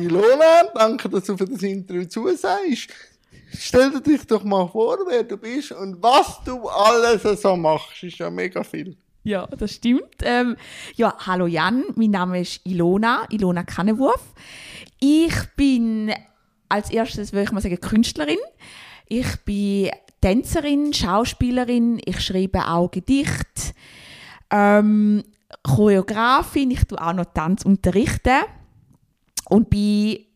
[0.00, 2.88] Ilona, danke, dass du für das Interview zusagst.
[3.52, 8.02] Stell dir dich doch mal vor, wer du bist und was du alles so machst.
[8.02, 8.96] Ist ja mega viel.
[9.24, 10.16] Ja, das stimmt.
[10.22, 10.56] Ähm,
[10.94, 14.22] ja, hallo Jan, mein Name ist Ilona, Ilona Kannewurf.
[14.98, 16.12] Ich bin
[16.68, 18.38] als erstes, würde ich mal sagen, Künstlerin.
[19.08, 19.90] Ich bin
[20.20, 23.74] Tänzerin, Schauspielerin, ich schreibe auch Gedichte,
[24.50, 25.24] ähm,
[25.64, 28.44] Choreografin, ich tue auch noch Tanz unterrichten
[29.50, 30.26] und bin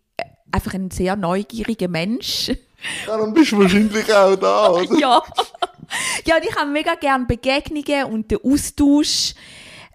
[0.53, 2.53] einfach ein sehr neugieriger Mensch.
[3.07, 4.99] Darum bist du wahrscheinlich auch da, oder?
[4.99, 5.23] ja.
[6.27, 9.35] ja, und ich habe mega gerne Begegnungen und den Austausch.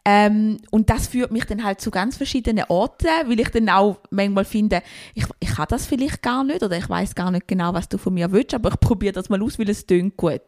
[0.05, 3.97] Ähm, und das führt mich dann halt zu ganz verschiedenen Orten, weil ich dann auch
[4.09, 4.81] manchmal finde,
[5.13, 7.97] ich, ich kann das vielleicht gar nicht oder ich weiß gar nicht genau, was du
[7.97, 10.41] von mir willst, aber ich probiere das mal aus, weil es tönt gut.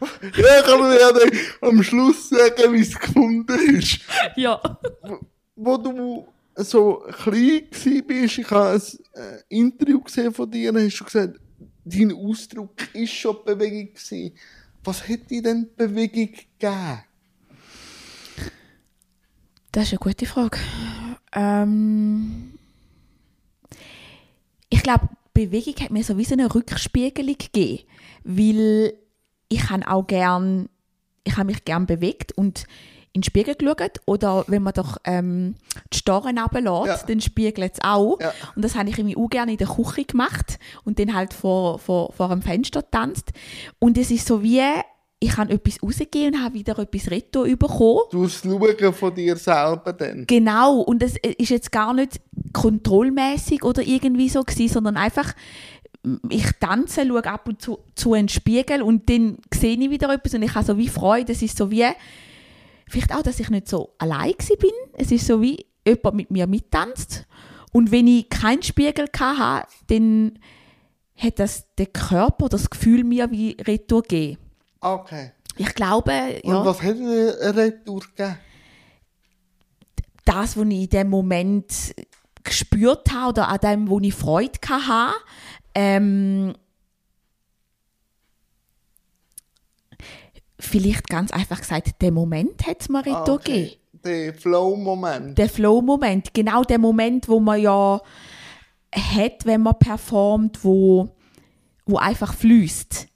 [0.00, 1.10] ja, ich kann mir ja
[1.60, 3.98] am Schluss sagen, wie es gefunden ist.
[4.36, 4.60] Ja.
[5.02, 5.18] Wo,
[5.56, 6.28] wo du
[6.64, 11.40] so klein bist, ich habe ein äh, Interview gesehen von dir, hast du gesagt,
[11.84, 14.32] dein Ausdruck ist schon Bewegung gewesen.
[14.84, 17.02] Was hätte dir denn Bewegung gegeben?
[19.72, 20.58] Das ist eine gute Frage.
[21.32, 22.54] Ähm,
[24.70, 27.84] ich glaube, Bewegung hat mir so wie so eine Rückspiegelung gegeben,
[28.24, 28.94] weil
[29.48, 30.68] ich auch gern,
[31.24, 32.66] ich habe mich gern bewegt und
[33.12, 35.54] in den Spiegel geschaut oder wenn man doch ähm,
[35.92, 37.06] die Starren runterlässt, ja.
[37.06, 38.18] dann spiegelt es auch.
[38.20, 38.32] Ja.
[38.54, 41.78] Und das habe ich irgendwie auch gerne in der Küche gemacht und dann halt vor,
[41.78, 43.32] vor, vor einem Fenster getanzt.
[43.78, 44.62] Und es ist so wie,
[45.20, 48.00] ich habe etwas rausgegeben und habe wieder etwas Retto bekommen.
[48.10, 50.26] Du hast Schauen von dir selber dann.
[50.26, 52.20] Genau, und es ist jetzt gar nicht
[52.52, 55.34] kontrollmäßig oder irgendwie so gewesen, sondern einfach,
[56.28, 60.34] ich tanze, schaue ab und zu, zu einen Spiegel und dann sehe ich wieder etwas
[60.34, 61.32] und ich habe so wie Freude.
[61.32, 61.86] Es ist so wie,
[62.88, 64.70] vielleicht auch, dass ich nicht so allein bin.
[64.94, 67.26] Es ist so wie jemand mit mir mittanzt.
[67.72, 70.38] Und wenn ich keinen Spiegel hatte, dann
[71.16, 74.38] hat das der Körper das Gefühl mir wie Retour gegeben.
[74.80, 75.32] Okay.
[75.56, 76.56] Ich glaube, ja.
[76.56, 78.38] Und was hat eine Retour gegeben?
[80.24, 81.94] Das, was ich in dem Moment
[82.44, 85.14] gespürt habe oder an dem, wo ich Freude hatte,
[85.74, 86.54] ähm,
[90.58, 93.52] vielleicht ganz einfach gesagt, der Moment hat es mir ah, okay.
[93.52, 93.76] gegeben.
[94.04, 95.38] Der Flow-Moment.
[95.38, 98.00] Der Flow-Moment, genau der Moment, wo man ja
[98.94, 101.16] hat, wenn man performt, wo,
[101.86, 103.08] wo einfach fließt.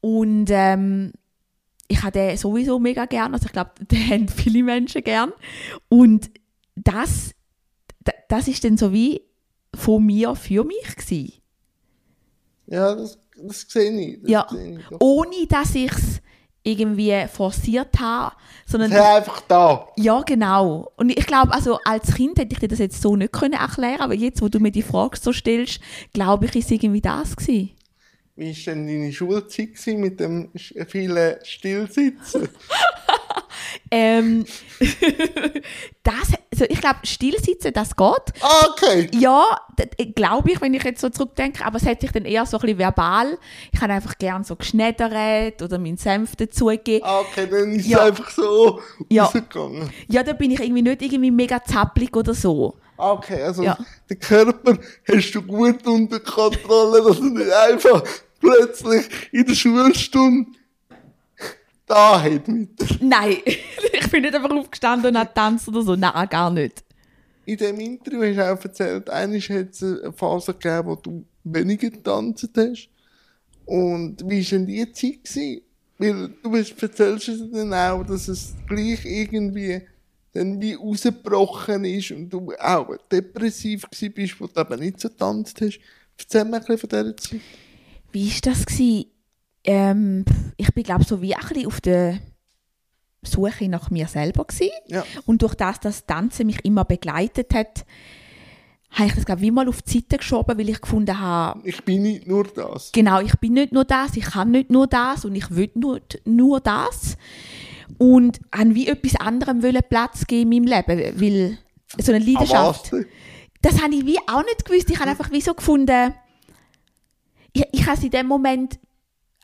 [0.00, 1.12] Und ähm,
[1.88, 5.32] ich habe den sowieso mega gern, also ich glaube, den haben viele Menschen gern.
[5.88, 6.30] Und
[6.76, 7.34] das,
[8.28, 9.22] das ist dann so wie
[9.74, 11.32] von mir für mich gewesen.
[12.66, 14.20] Ja, das das sehe ich.
[14.22, 16.20] Das ja, sehe ich ohne dass ich es
[16.62, 18.34] irgendwie forciert habe.
[18.66, 19.88] Sondern ist einfach da.
[19.96, 20.92] Ja, genau.
[20.96, 24.00] Und ich glaube, also als Kind hätte ich dir das jetzt so nicht können erklären
[24.00, 25.80] aber jetzt, wo du mir die Frage so stellst,
[26.12, 27.70] glaube ich, ist es irgendwie das gewesen.
[28.38, 30.50] Wie war denn deine Schulzeit mit dem
[30.86, 32.48] vielen Stillsitzen?
[33.90, 34.44] ähm,
[36.04, 38.32] das, also ich glaube, Stillsitzen, das geht.
[38.70, 39.10] Okay.
[39.14, 42.46] Ja, äh, glaube ich, wenn ich jetzt so zurückdenke, aber es hat sich dann eher
[42.46, 43.38] so ein bisschen verbal.
[43.72, 47.08] Ich habe einfach gern so geschneddert oder meinen Senf dazugegeben.
[47.08, 47.98] Okay, dann ist ja.
[47.98, 49.24] es einfach so ja.
[49.24, 49.90] rausgegangen.
[50.06, 52.76] Ja, da bin ich irgendwie nicht irgendwie mega zappelig oder so.
[52.96, 53.76] Okay, also ja.
[54.08, 54.78] den Körper
[55.08, 58.04] hast du gut unter Kontrolle, dass du nicht einfach
[58.40, 60.50] plötzlich in der Schulstunde
[61.86, 62.70] da hat mit.
[63.00, 65.96] Nein, ich bin nicht einfach aufgestanden und habe tanzt oder so.
[65.96, 66.84] Nein, gar nicht.
[67.46, 71.24] In dem Interview hast du auch erzählt, einmal hat es eine Phase gegeben, wo du
[71.44, 72.90] weniger getanzt hast.
[73.64, 75.24] Und wie war denn die Zeit?
[75.24, 75.62] Gewesen?
[75.98, 79.80] Weil du erzählst es dann auch, dass es gleich irgendwie
[80.32, 85.60] dann wie rausgebrochen ist und du auch depressiv bist, wo du eben nicht so getanzt
[85.60, 85.80] hast.
[86.18, 87.40] Erzähl mir ein bisschen von dieser Zeit.
[88.12, 88.66] Wie war das?
[88.66, 89.06] Gewesen?
[89.68, 90.24] ähm,
[90.56, 92.20] ich bin glaube so wie ein bisschen auf der
[93.22, 94.72] Suche nach mir selber gewesen.
[94.86, 95.04] Ja.
[95.26, 97.84] Und durch das, dass Tanzen mich immer begleitet hat,
[98.92, 101.84] habe ich das glaube wie mal auf die Seite geschoben, weil ich gefunden habe, ich
[101.84, 102.92] bin nicht nur das.
[102.92, 106.00] Genau, ich bin nicht nur das, ich kann nicht nur das und ich will nur,
[106.24, 107.18] nur das.
[107.98, 111.58] Und habe wie etwas anderem Platz geben in meinem Leben, weil
[111.98, 112.92] so eine Leidenschaft.
[113.60, 114.88] Das habe ich wie auch nicht gewusst.
[114.88, 116.14] Ich habe einfach wie so gefunden,
[117.58, 118.78] ich, ich habe es in dem Moment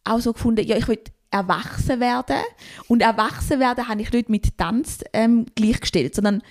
[0.05, 0.99] auch so gefunden, ja, ich will
[1.31, 2.37] erwachsen werden.
[2.87, 6.43] Und erwachsen werden habe ich nicht mit Tanz ähm, gleichgestellt, sondern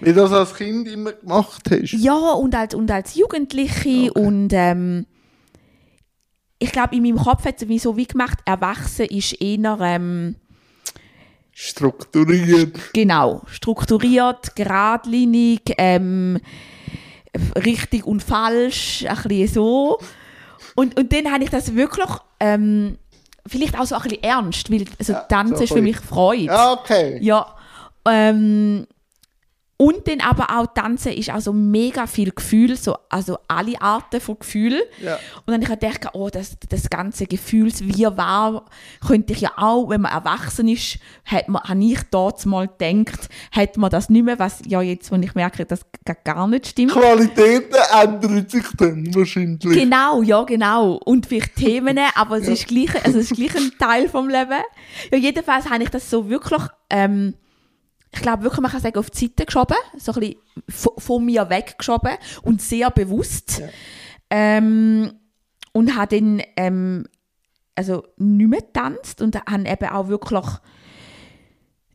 [0.00, 1.92] wie du das als Kind immer gemacht hast.
[1.92, 4.10] Ja, und als, und als Jugendliche okay.
[4.10, 5.06] und ähm,
[6.58, 10.36] ich glaube, in meinem Kopf hat es so wie gemacht, erwachsen ist eher ähm,
[11.52, 12.92] strukturiert.
[12.92, 16.40] Genau, strukturiert, geradlinig, ähm,
[17.54, 19.98] richtig und falsch, ein bisschen so.
[20.74, 22.08] Und, und dann habe ich das wirklich
[22.40, 22.98] ähm,
[23.46, 26.44] vielleicht auch so ein bisschen ernst, weil also Ja, Tanzen so ist für mich Freude.
[26.44, 27.18] Ja, okay.
[27.20, 27.46] Ja.
[28.06, 28.86] Ähm,
[29.76, 34.38] und dann aber auch Tanzen ist also mega viel Gefühl, so, also alle Arten von
[34.38, 34.80] Gefühl.
[35.02, 35.18] Ja.
[35.46, 38.66] Und dann habe ich gedacht, oh, das, das ganze Gefühlswirrwarr
[39.04, 43.28] könnte ich ja auch, wenn man erwachsen ist, hat man, habe ich dort mal gedacht,
[43.50, 45.80] hat man das nicht mehr, was ja jetzt, wenn ich merke, das
[46.22, 46.92] gar nicht stimmt.
[46.92, 49.60] Qualitäten ändern sich dann wahrscheinlich.
[49.60, 51.00] Genau, ja, genau.
[51.04, 54.62] Und vielleicht Themen, aber es, ist gleich, also es ist gleich ein Teil vom Leben.
[55.10, 57.34] Ja, jedenfalls habe ich das so wirklich, ähm,
[58.14, 61.24] ich glaube wirklich, man kann sagen, auf die Seite geschoben, so ein bisschen von, von
[61.24, 63.58] mir weggeschoben und sehr bewusst.
[63.58, 63.68] Ja.
[64.30, 65.14] Ähm,
[65.72, 67.06] und habe dann ähm,
[67.74, 70.46] also nicht mehr getanzt und habe eben auch wirklich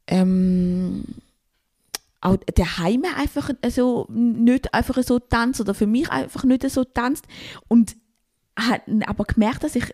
[0.07, 1.05] ähm,
[2.21, 7.25] auch daheim einfach so nicht einfach so tanzt oder für mich einfach nicht so tanzt
[7.69, 7.95] und
[8.59, 9.93] habe aber gemerkt, dass ich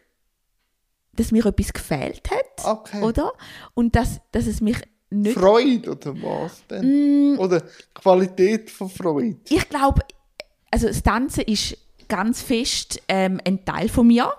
[1.14, 3.02] dass mir etwas gefehlt hat, Okay.
[3.02, 3.32] oder?
[3.74, 4.78] Und dass, dass es mich
[5.10, 7.34] nicht Freude oder was denn?
[7.36, 7.62] Mm, Oder
[7.94, 9.38] Qualität von Freude?
[9.50, 10.02] ich glaube,
[10.72, 14.32] also das Tanzen ist ganz fest ähm, ein Teil von mir.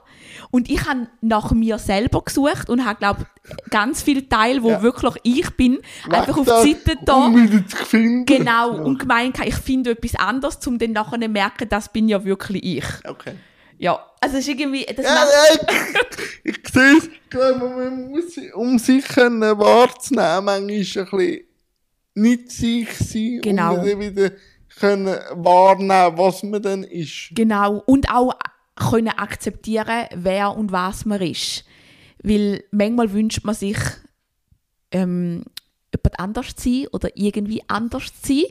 [0.51, 3.27] Und ich habe nach mir selber gesucht und habe, glaube
[3.71, 4.83] ganz viele Teile, wo Ja.
[4.83, 5.79] wirklich ich bin,
[6.11, 7.27] einfach auf die Seite da.
[7.27, 8.27] Um zu finden.
[8.27, 8.83] Genau, Ja.
[8.83, 12.63] und gemeint, ich finde etwas anderes, um dann nachher zu merken, das bin ja wirklich
[12.65, 12.85] ich.
[13.09, 13.35] Okay.
[13.79, 15.55] Ja, also es ist irgendwie, das Ja, ja,
[16.45, 17.05] ich, ich sehe es.
[17.07, 21.41] Ich glaube, man muss, um sich können wahrzunehmen, manchmal ein bisschen
[22.15, 23.75] nicht sich sein Genau.
[23.75, 24.31] und dann wieder
[24.79, 27.31] können wahrnehmen, was man dann ist.
[27.33, 27.83] Genau.
[27.87, 28.35] Und auch
[28.75, 31.65] können akzeptieren, wer und was man ist.
[32.23, 33.79] Weil manchmal wünscht man sich,
[34.91, 35.45] ähm,
[35.95, 38.45] jemand anders zu sein oder irgendwie anders zu sein.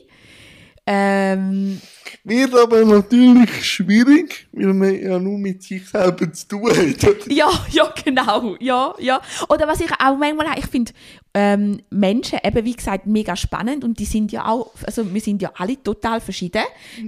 [0.88, 1.80] Ähm,
[2.22, 7.26] Wird aber natürlich schwierig, weil man ja nur mit sich selber zu tun hat.
[7.28, 8.54] ja, ja, genau.
[8.60, 9.20] Ja, ja.
[9.48, 10.92] Oder was ich auch manchmal habe, ich finde
[11.34, 15.42] ähm, Menschen, eben wie gesagt, mega spannend und die sind ja auch, also wir sind
[15.42, 16.62] ja alle total verschieden.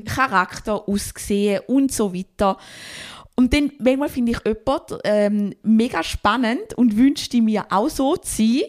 [0.05, 2.57] Charakter, Aussehen und so weiter.
[3.37, 8.43] Und dann manchmal finde ich jemanden ähm, mega spannend und wünschte mir auch so zu
[8.43, 8.63] sein.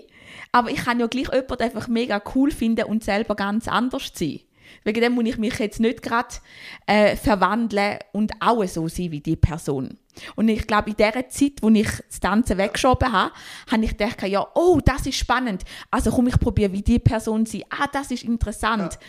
[0.52, 4.42] Aber ich kann ja gleich jemanden einfach mega cool finden und selber ganz anders sein.
[4.84, 6.36] Wegen dem muss ich mich jetzt nicht gerade
[6.86, 9.98] äh, verwandeln und auch so sein wie die Person.
[10.36, 13.34] Und ich glaube, in der Zeit, wo ich das Tanzen weggeschoben habe,
[13.72, 15.64] habe ich gedacht, ja, oh, das ist spannend.
[15.92, 17.66] Also komm, ich probiere wie die Person zu sein.
[17.70, 19.00] Ah, das ist interessant.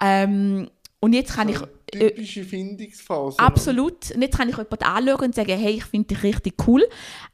[0.00, 0.70] Ähm,
[1.00, 1.60] und jetzt kann ich...
[1.92, 3.38] Äh, Typische Findungsphase.
[3.38, 4.10] Absolut.
[4.10, 6.82] Und jetzt kann ich jemanden anschauen und sagen, hey, ich finde dich richtig cool.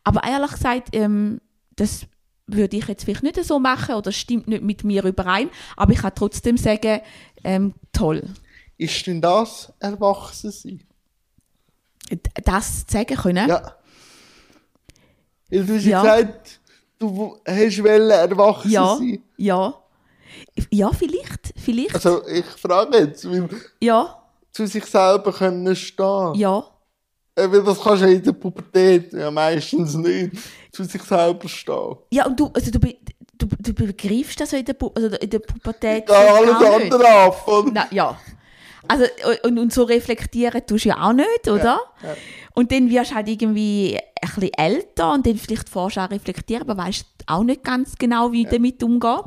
[0.05, 1.41] Aber ehrlich gesagt, ähm,
[1.77, 2.07] das
[2.55, 5.51] würde ich jetzt vielleicht nicht so machen oder stimmt nicht mit mir überein.
[5.77, 7.01] Aber ich kann trotzdem sagen,
[7.45, 8.23] ähm, toll.
[8.79, 10.83] Ist denn das Erwachsensein?
[12.11, 13.49] D- Das sagen können.
[13.49, 13.77] Ja.
[15.51, 16.61] Weil du hast ja gesagt,
[16.99, 18.97] du hast erwachsen ja.
[18.97, 19.23] sein.
[19.37, 19.75] Ja,
[20.71, 21.53] Ja, vielleicht.
[21.57, 21.95] Vielleicht.
[21.95, 23.49] Also ich frage jetzt, weil
[23.81, 26.35] ja, zu sich selber können stehen.
[26.35, 26.65] ja.
[27.35, 30.33] Äh, Weil das kannst du ja in der Pubertät ja meistens nicht.
[30.73, 31.97] Zu sich selber stehen.
[32.11, 35.39] Ja, und du, also du, du, du begreifst das in der, Pu also in der
[35.41, 37.47] Pubertät Da alles andere ab.
[37.73, 38.19] Na, ja.
[38.89, 39.05] Also,
[39.45, 41.81] und, und so reflektieren tust du ja auch nicht, oder?
[42.03, 42.17] ja.
[42.55, 46.11] Und dann wirst du halt irgendwie ein bisschen älter und dann vielleicht fährst du auch
[46.11, 49.21] reflektieren, aber weißt auch nicht ganz genau, wie damit umgehen.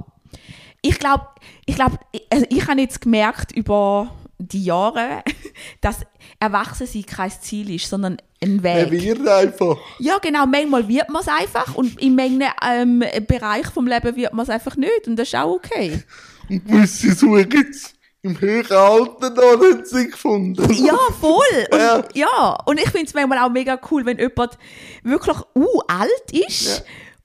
[0.81, 1.27] Ich glaube,
[1.65, 1.93] ich, glaub,
[2.29, 5.23] also ich habe jetzt gemerkt über die Jahre,
[5.81, 5.97] dass
[6.39, 9.01] Erwachsensein kein Ziel ist, sondern ein Er Weg.
[9.03, 9.77] wird einfach.
[9.99, 10.45] Ja, genau.
[10.45, 14.49] Manchmal wird man es einfach und in manchen ähm, Bereich vom Leben wird man es
[14.49, 16.03] einfach nicht und das ist auch okay.
[16.49, 20.71] Und gewisse suchen jetzt im höheren Alter noch nicht sie gefunden.
[20.73, 21.67] Ja, voll.
[21.71, 22.03] Und, Ja.
[22.13, 22.57] ja.
[22.65, 24.57] und ich finde es manchmal auch mega cool, wenn jemand
[25.03, 26.83] wirklich uh, alt ist Ja.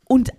[0.09, 0.31] und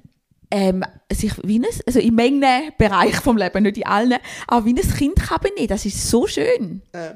[0.52, 4.74] ähm, sich wie ein, also in manchen Bereichen vom Leben, nicht in allen, aber wie
[4.74, 5.68] ein Kind kann benehmen.
[5.68, 6.82] Das ist so schön.
[6.92, 7.16] Äh,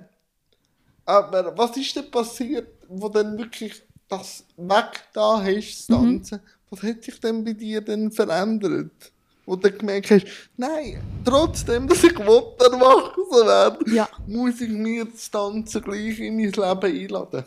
[1.05, 6.17] aber was ist denn passiert, wo dann wirklich das weg da hast, das Mhm.
[6.19, 6.39] Tanzen?
[6.69, 8.91] Was hat sich denn bei dir denn verändert?
[9.45, 10.25] Wo du gemerkt hast,
[10.55, 12.61] nein, trotzdem, dass ich erwachsen
[13.45, 14.07] werden, Ja.
[14.25, 16.55] muss ich mir das Tanzen gleich in mein Leben
[17.03, 17.43] einladen.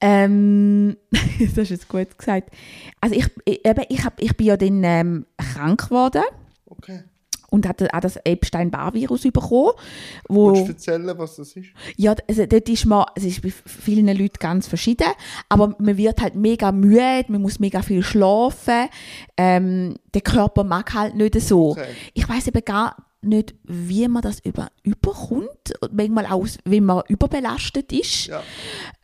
[0.00, 2.50] Ähm, das hast du jetzt gut gesagt.
[3.00, 6.22] Also ich, ich, eben, ich, hab, ich bin ja dann ähm, krank geworden
[6.66, 7.02] Okay.
[7.50, 9.72] und hatte auch das Epstein-Barr-Virus bekommen,
[10.28, 10.52] wo...
[10.52, 11.66] Willst du erzählen, was das ist?
[11.96, 15.08] Ja, also dort ist man, es ist bei vielen Leuten ganz verschieden,
[15.48, 18.88] aber man wird halt mega müde, man muss mega viel schlafen,
[19.36, 21.70] ähm, der Körper mag halt nicht so.
[21.70, 21.86] Okay.
[22.14, 25.72] Ich weiß eben gar, nicht, wie man das über, überkommt.
[25.90, 28.26] Manchmal auch, wenn man überbelastet ist.
[28.26, 28.42] Ja.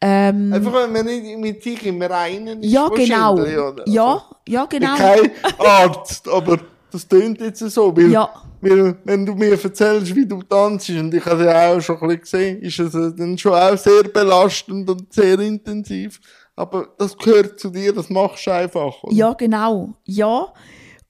[0.01, 2.71] Ähm, Einfach, wenn man nicht mit sich im Reinen ist.
[2.71, 3.33] ja, genau.
[3.35, 3.89] oder?
[3.89, 4.97] Ja, Also, ja, Ich bin genau.
[4.97, 7.97] kein Arzt, aber das tönt jetzt so.
[7.97, 8.31] Weil, Ja.
[8.61, 12.21] weil, wenn du mir erzählst, wie du tanzt, und ich habe ja auch schon ein
[12.21, 16.21] bisschen gesehen, ist es äh, dann schon auch sehr belastend und sehr intensiv.
[16.57, 19.03] Aber das gehört zu dir, das machst du einfach.
[19.03, 19.13] Oder?
[19.13, 19.95] Ja, genau.
[20.05, 20.53] Ja.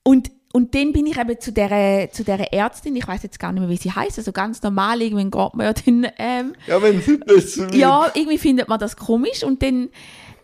[0.03, 3.51] Und, und dann bin ich eben zu der, zu der Ärztin, ich weiß jetzt gar
[3.51, 6.81] nicht mehr, wie sie heißt, also ganz normal, irgendwann geht man ja dann, ähm, Ja,
[6.81, 7.75] wenn besser wird.
[7.75, 9.89] ja, irgendwie findet man das komisch und dann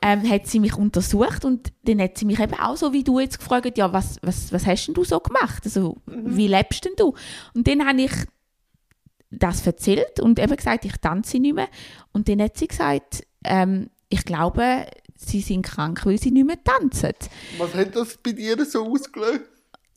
[0.01, 3.22] ähm, hat sie mich untersucht und dann hat sie mich eben auch so wie du
[3.22, 5.62] jetzt gefragt, ja, was, was, was hast denn du so gemacht?
[5.63, 7.13] Also, wie lebst denn du?
[7.53, 8.12] Und dann habe ich
[9.30, 11.70] das erzählt und eben gesagt, ich tanze nicht mehr.
[12.12, 16.62] Und dann hat sie gesagt, ähm, ich glaube, sie sind krank, weil sie nicht mehr
[16.62, 17.13] tanzen.
[17.58, 19.44] Was hat das bei dir so ausgelöst?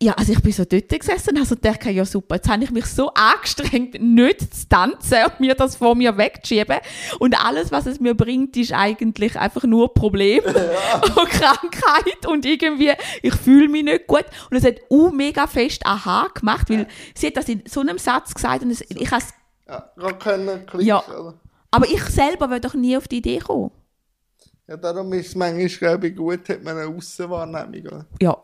[0.03, 2.65] Ja, also ich bin so dort gesessen und habe so gedacht, ja super, jetzt habe
[2.65, 6.79] ich mich so angestrengt, nicht zu tanzen und mir das vor mir wegzuschieben.
[7.21, 12.93] Und alles, was es mir bringt, ist eigentlich einfach nur Problem und Krankheit und irgendwie,
[13.23, 14.25] ich fühle mich nicht gut.
[14.51, 17.99] Und es hat auch mega fest Aha gemacht, weil sie hat das in so einem
[17.99, 19.29] Satz gesagt und es, ich has,
[19.69, 20.87] Ja, gar keinen Klick.
[20.87, 21.05] Ja.
[21.71, 23.71] Aber ich selber will doch nie auf die Idee kommen.
[24.67, 27.87] Ja, darum ist es manchmal, glaube ich, gut, hat man eine Aussenwahrnehmung.
[27.87, 28.07] Oder?
[28.21, 28.37] Ja,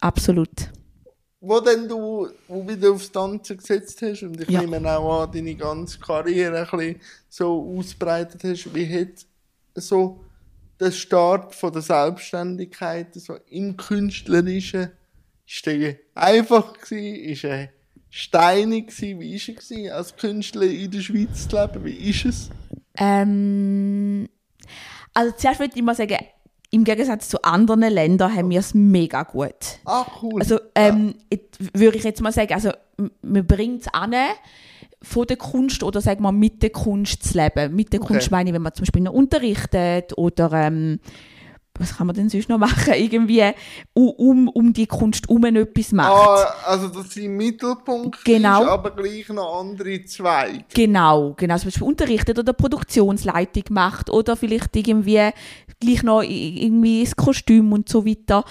[0.00, 0.70] absolut.
[1.42, 4.60] Wo denn du wo wieder aufs Tanzen gesetzt hast und ich Ja.
[4.60, 9.26] nehme auch an, deine ganze Karriere ein bisschen so ausbreitet hast, wie hat
[9.74, 10.22] so
[10.78, 14.90] der Start von der Selbstständigkeit so im Künstlerischen,
[15.46, 17.68] ist der einfach gewesen, ist er
[18.10, 22.24] steinig gewesen, wie ist er gewesen, als Künstler in der Schweiz zu leben, wie ist
[22.26, 22.50] es?
[22.96, 24.28] Ähm,
[25.14, 26.18] also zuerst würde ich mal sagen,
[26.70, 29.54] im Gegensatz zu anderen Ländern haben wir es mega gut.
[29.84, 30.40] Ah, cool.
[30.40, 32.70] Also ähm, jetzt würde ich jetzt mal sagen, also
[33.22, 34.14] man bringt es an,
[35.02, 37.74] von der Kunst oder sagen wir mit der Kunst zu leben.
[37.74, 38.14] Mit der Okay.
[38.14, 41.00] Kunst meine ich, wenn man zum Beispiel noch unterrichtet oder ähm,
[41.78, 42.92] was kann man denn sonst noch machen?
[42.94, 43.42] Irgendwie
[43.94, 46.10] um, um die Kunst herum etwas macht.
[46.12, 48.62] ah, also dass sie im Mittelpunkt Genau.
[48.62, 50.64] ist, aber gleich noch andere Zweige.
[50.74, 51.56] Genau, genau.
[51.56, 55.30] Zum Beispiel unterrichtet oder Produktionsleitung macht oder vielleicht irgendwie
[55.80, 58.44] gleich noch irgendwie das Kostüm und so weiter.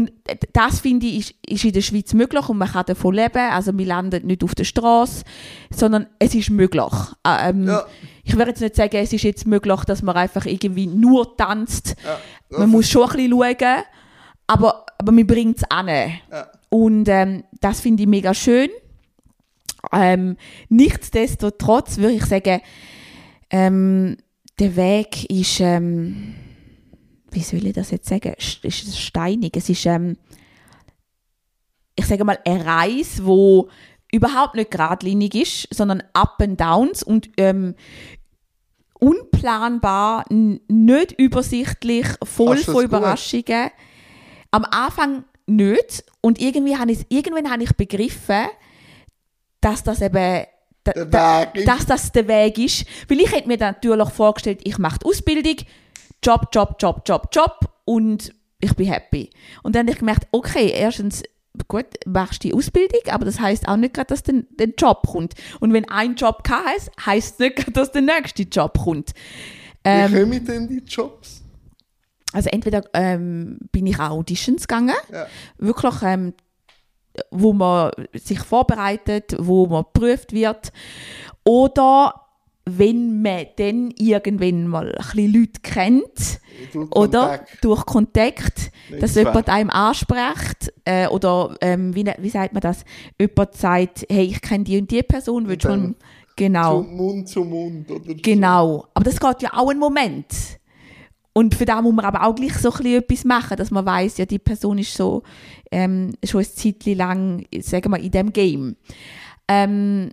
[0.00, 0.12] Und
[0.54, 3.50] das finde ich ist, in der Schweiz möglich und man kann davon leben.
[3.50, 5.24] Also wir landen nicht auf der Straße,
[5.70, 6.92] sondern es ist möglich.
[7.26, 7.84] Ähm, Ja.
[8.24, 11.96] Ich würde jetzt nicht sagen, es ist jetzt möglich, dass man einfach irgendwie nur tanzt.
[12.50, 13.82] Ja, Man muss schon ein bisschen schauen,
[14.46, 15.88] aber, aber man bringt es an.
[15.88, 16.48] Ja.
[16.70, 18.70] Und ähm, das finde ich mega schön.
[19.92, 20.36] Ähm,
[20.70, 22.60] nichtsdestotrotz würde ich sagen,
[23.50, 24.16] ähm,
[24.58, 26.36] der Weg ist, ähm,
[27.32, 29.56] wie soll ich das jetzt sagen, St- ist es steinig.
[29.56, 30.16] Es ist, ähm,
[31.96, 33.68] ich sage mal, eine Reise, wo
[34.12, 37.74] überhaupt nicht geradlinig ist, sondern Up and Downs und ähm,
[38.98, 42.84] unplanbar, nicht übersichtlich, voll von das gut?
[42.84, 43.70] Überraschungen.
[44.50, 48.46] Am Anfang nicht und irgendwie habe ich, irgendwann habe ich begriffen,
[49.60, 50.44] dass das eben
[50.84, 51.68] da, Der da, Weg ist.
[51.68, 52.84] dass das der Weg ist.
[53.08, 55.56] Weil ich hätte mir natürlich vorgestellt, ich mache die Ausbildung,
[56.24, 59.30] Job, Job, Job, Job, Job und ich bin happy.
[59.62, 61.22] Und dann habe ich gemerkt, okay, erstens,
[61.68, 65.34] gut, machst die Ausbildung, aber das heißt auch nicht gerade, dass der, der Job kommt.
[65.60, 69.12] Und wenn ein Job kein heißt, heißt es nicht gerade, dass der nächste Job kommt.
[69.84, 71.42] Ähm, Wie kommen denn die Jobs?
[72.32, 75.26] also entweder ähm, bin ich an Auditions gegangen, Ja.
[75.58, 76.34] wirklich, ähm,
[77.32, 80.70] wo man sich vorbereitet, wo man geprüft wird,
[81.44, 82.28] oder
[82.66, 86.40] wenn man dann irgendwann mal ein bisschen Leute kennt,
[86.72, 87.64] Durch oder Kontakt.
[87.64, 89.28] durch Kontakt, dass Netzwerk.
[89.28, 92.84] jemand einem anspricht, äh, oder ähm, wie, wie sagt man das,
[93.18, 95.94] jemand sagt, hey, ich kenne die und die Person, willst du
[96.36, 96.82] genau.
[96.82, 98.14] Zu Mund zu Mund, oder?
[98.14, 98.86] Genau.
[98.94, 100.26] Aber das geht ja auch einen Moment.
[101.32, 104.18] Und für das muss man aber auch gleich so ein etwas machen, dass man weiß,
[104.18, 105.22] ja, die Person ist so
[105.70, 108.76] ähm, schon ein Zeitchen lang, sagen wir, in dem Game.
[109.46, 110.10] Ähm,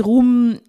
[0.00, 0.60] drum,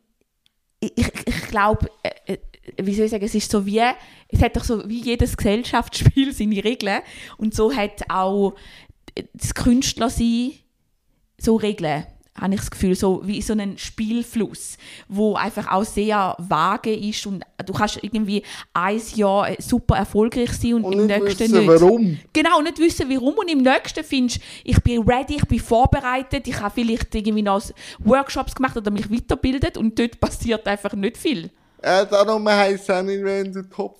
[0.79, 2.37] ich, ich, glaube, äh, äh,
[2.77, 3.81] wie soll ich sagen, es ist so wie,
[4.27, 7.01] es hat doch so wie jedes Gesellschaftsspiel seine Regeln.
[7.37, 8.55] Und so hat auch
[9.33, 10.53] das Künstlersein
[11.37, 12.05] so Regeln,
[12.41, 17.25] habe ich das Gefühl, so wie so ein Spielfluss, wo einfach auch sehr vage ist
[17.27, 18.43] und du kannst irgendwie
[18.73, 21.81] ein Jahr super erfolgreich sein und, Und im nicht nächsten wissen, nicht.
[21.81, 22.19] warum.
[22.33, 26.47] Genau, nicht wissen warum und im nächsten findest du, ich bin ready, ich bin vorbereitet,
[26.47, 27.61] ich habe vielleicht irgendwie noch
[27.99, 31.51] Workshops gemacht oder mich weiterbildet und dort passiert einfach nicht viel.
[31.81, 33.99] Äh, darum heisst es auch nicht, wenn du top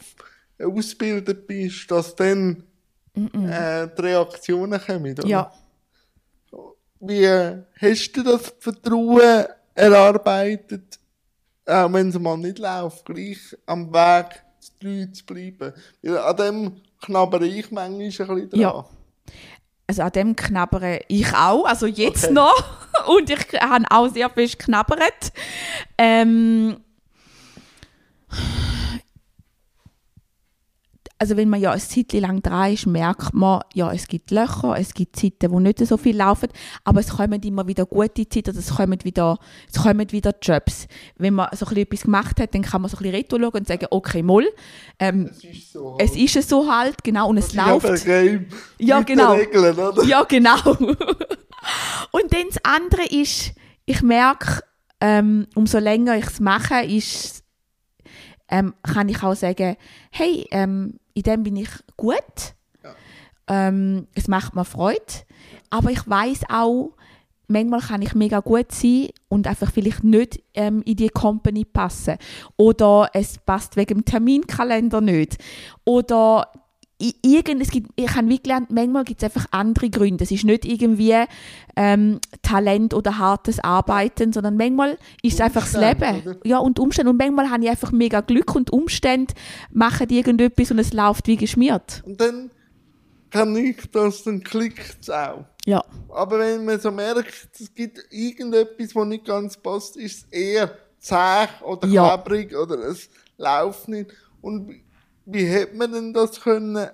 [0.60, 2.64] ausgebildet bist, dass dann
[3.16, 5.12] äh, die Reaktionen kommen.
[5.14, 5.28] Oder?
[5.28, 5.52] Ja,
[7.02, 7.28] wie
[7.82, 11.00] hast du das Vertrauen erarbeitet,
[11.66, 14.44] auch wenn es mal nicht läuft, gleich am Weg
[14.80, 15.74] treu zu bleiben?
[16.02, 18.60] Weil an dem knabbere ich manchmal ein bisschen dran.
[18.60, 18.86] Ja.
[19.88, 22.34] Also an dem knabbere ich auch, also jetzt Okay.
[22.34, 22.64] noch.
[23.08, 25.34] Und ich habe auch sehr fest geknabbert.
[25.98, 26.78] Ähm,
[31.22, 34.76] also wenn man ja ein Zeit lang dran ist, merkt man, ja, es gibt Löcher,
[34.80, 36.50] es gibt Zeiten, wo nicht so viel laufen,
[36.84, 39.38] aber es kommen immer wieder gute Zeiten, es kommen wieder,
[39.72, 40.88] es kommen wieder Jobs.
[41.20, 43.38] Wenn man so ein bisschen etwas gemacht hat, dann kann man so ein bisschen retro
[43.38, 44.50] schauen und sagen, okay, moll,
[44.98, 45.96] ähm, Es ist so.
[46.00, 48.06] es ist es so halt, genau, und es Ich habe ein läuft.
[48.06, 48.48] Game
[48.80, 49.34] Ja, genau.
[49.34, 50.04] Regeln, oder?
[50.04, 50.58] Ja, genau.
[52.12, 53.52] Und dann das andere ist,
[53.86, 54.64] ich merke,
[55.00, 57.44] ähm, umso länger ich es mache, ist,
[58.50, 59.78] ähm, kann ich auch sagen,
[60.10, 62.56] hey, ähm, in dem bin ich gut.
[62.84, 62.96] Ja.
[63.48, 65.26] Ähm, es macht mir Freude.
[65.70, 66.92] Aber ich weiß auch,
[67.48, 72.18] manchmal kann ich mega gut sein und einfach vielleicht nicht ähm, in die Company passen.
[72.58, 75.38] Oder es passt wegen dem Terminkalender nicht.
[75.86, 76.52] Oder
[77.22, 80.24] irgend, es gibt, ich habe wie gelernt, manchmal gibt es einfach andere Gründe.
[80.24, 81.16] Es ist nicht irgendwie
[81.76, 86.22] ähm, Talent oder hartes Arbeiten, sondern manchmal ist es einfach das Leben.
[86.22, 86.38] oder?
[86.44, 87.10] Ja, und Umstände.
[87.10, 89.34] Und manchmal habe ich einfach mega Glück und Umstände
[89.72, 92.04] machen irgendetwas und es läuft wie geschmiert.
[92.06, 92.52] Und dann
[93.30, 95.46] kann ich das, dann klickt es auch.
[95.66, 95.84] Ja.
[96.10, 100.72] Aber wenn man so merkt, es gibt irgendetwas, was nicht ganz passt, ist es eher
[101.00, 102.18] zäh oder Ja.
[102.18, 104.12] klebrig oder es läuft nicht.
[104.42, 104.82] Und
[105.26, 106.88] wie- hätte man denn das können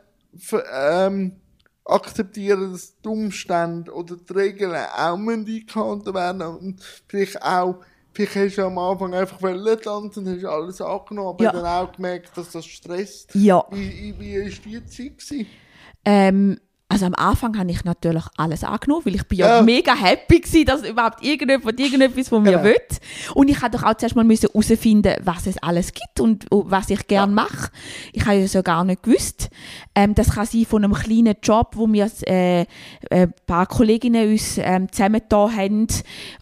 [0.72, 1.34] ähm,
[1.86, 7.80] akzeptieren, dass die Umstände oder die Regeln auch eingehalten werden und vielleicht auch
[8.14, 9.40] Vielleicht hast du am Anfang einfach
[9.78, 11.52] tanzen, hast alles angenommen, aber Ja.
[11.52, 13.30] dann auch gemerkt, dass das stresst.
[13.36, 13.64] Ja.
[13.70, 15.18] Wie, wie war die Zeit?
[15.20, 15.46] Gewesen?
[16.04, 19.62] Ähm, also am Anfang habe ich natürlich alles angenommen, weil ich bin ja, Ja.
[19.62, 22.64] mega happy gewesen, dass überhaupt irgendjemand irgendetwas von mir Genau.
[22.64, 22.78] will.
[23.34, 26.90] Und ich habe doch auch zuerst mal müssen herausfinden, was es alles gibt und was
[26.90, 27.72] ich gerne mache.
[28.14, 29.50] Ich habe ja so gar nicht gewusst.
[29.96, 32.66] Ähm, das kann sein von einem kleinen Job, wo wir äh,
[33.12, 35.88] ein paar Kolleginnen uns ähm, zusammengetan haben,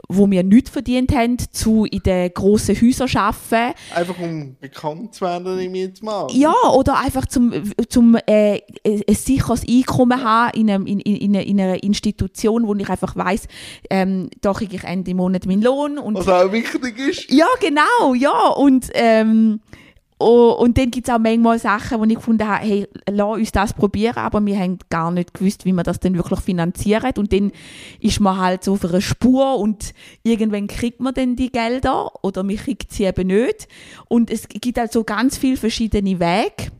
[0.09, 3.73] wo wir nichts verdient haben, zu in den grossen Häusern arbeiten.
[3.95, 6.27] Einfach um bekannt zu werden, nehme ich jetzt mal.
[6.31, 7.51] Ja, oder einfach zum,
[7.89, 12.67] zum äh, ein sicheres Einkommen haben in, einem, in, in, in einer- in einer Institution,
[12.67, 13.47] wo ich einfach weiss,
[13.89, 15.97] ähm, da kriege ich Ende Monat meinen Lohn.
[15.97, 17.31] Und, Was auch wichtig ist.
[17.31, 18.47] ja, genau, ja.
[18.49, 19.59] Und, ähm,
[20.17, 23.51] oh, und dann gibt es auch manchmal Sachen, wo ich gefunden habe, hey, lass uns
[23.51, 27.11] das probieren, aber wir haben gar nicht gewusst, wie man das dann wirklich finanzieren.
[27.17, 27.51] Und dann
[27.99, 29.93] ist man halt so auf einer Spur und
[30.23, 33.67] irgendwann kriegt man dann die Gelder oder man kriegt sie eben nicht.
[34.07, 36.71] Und es gibt halt so ganz viele verschiedene Wege.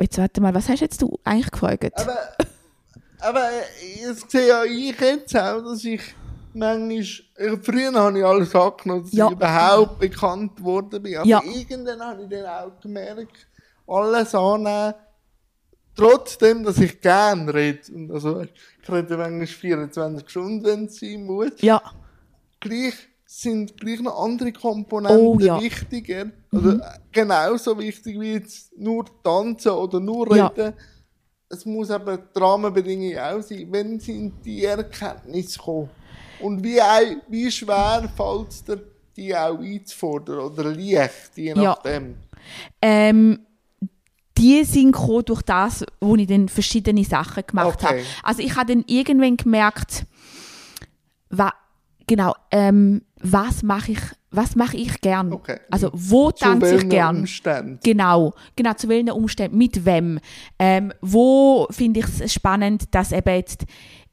[0.00, 1.92] Jetzt warte mal, was hast jetzt du eigentlich gefragt?
[1.94, 2.18] Aber,
[3.20, 3.48] aber
[4.08, 6.00] es sehe ja ich jetzt auch, dass ich
[6.54, 7.30] manchmal, ich-
[7.62, 9.26] früher habe ich alles angenommen, dass Ja.
[9.26, 11.16] ich überhaupt bekannt geworden bin.
[11.16, 11.42] Aber Ja.
[11.44, 13.46] irgendwann habe ich dann auch gemerkt,
[13.86, 14.94] alles annehmen,
[15.96, 17.80] trotzdem, dass ich gerne rede.
[17.92, 21.52] Und also, ich rede manchmal 24 Stunden, wenn es sein muss.
[21.60, 21.82] ja,
[22.58, 22.94] gleich
[23.32, 25.60] sind gleich noch andere Komponenten Oh, ja.
[25.60, 26.30] wichtiger.
[26.50, 26.80] Also äh,
[27.12, 30.46] genauso wichtig wie jetzt nur tanzen oder nur Ja.
[30.48, 30.74] reden.
[31.48, 35.90] Es muss eben die Rahmenbedingungen auch sein, wenn in die Erkenntnis kommen.
[36.40, 36.80] Und wie,
[37.28, 38.82] wie schwer fällt es dir,
[39.16, 41.54] die auch einzufordern oder leicht, je Ja.
[41.54, 42.16] nachdem.
[42.82, 43.46] ähm,
[44.38, 47.86] die sind gekommen durch das, wo ich dann verschiedene Sachen gemacht Okay.
[47.86, 48.02] habe.
[48.24, 50.04] Also ich habe dann irgendwann gemerkt,
[51.28, 51.52] wa,
[52.06, 55.32] genau, ähm, was mache ich, was mache ich gern?
[55.32, 55.58] Okay.
[55.70, 57.18] Also wo Zu tanze ich gern?
[57.18, 57.78] Umständen?
[57.82, 60.20] Genau, genau, zu welchen Umständen, mit wem.
[60.58, 63.64] Ähm, wo finde ich es spannend, dass eben jetzt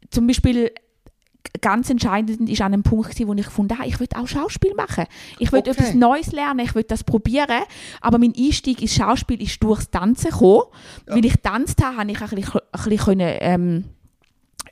[0.10, 0.72] zum Beispiel
[1.62, 5.06] ganz entscheidend ist an einem Punkt wo ich gefunden habe, ich will auch Schauspiel machen.
[5.40, 5.72] Ich will Okay.
[5.72, 7.64] etwas Neues lernen, ich will das probieren.
[8.02, 10.64] Aber mein Einstieg ins Schauspiel ist durchs Tanzen gekommen.
[11.06, 13.84] Weil ich tanzt habe, habe ich ein bisschen, ein bisschen können, ähm,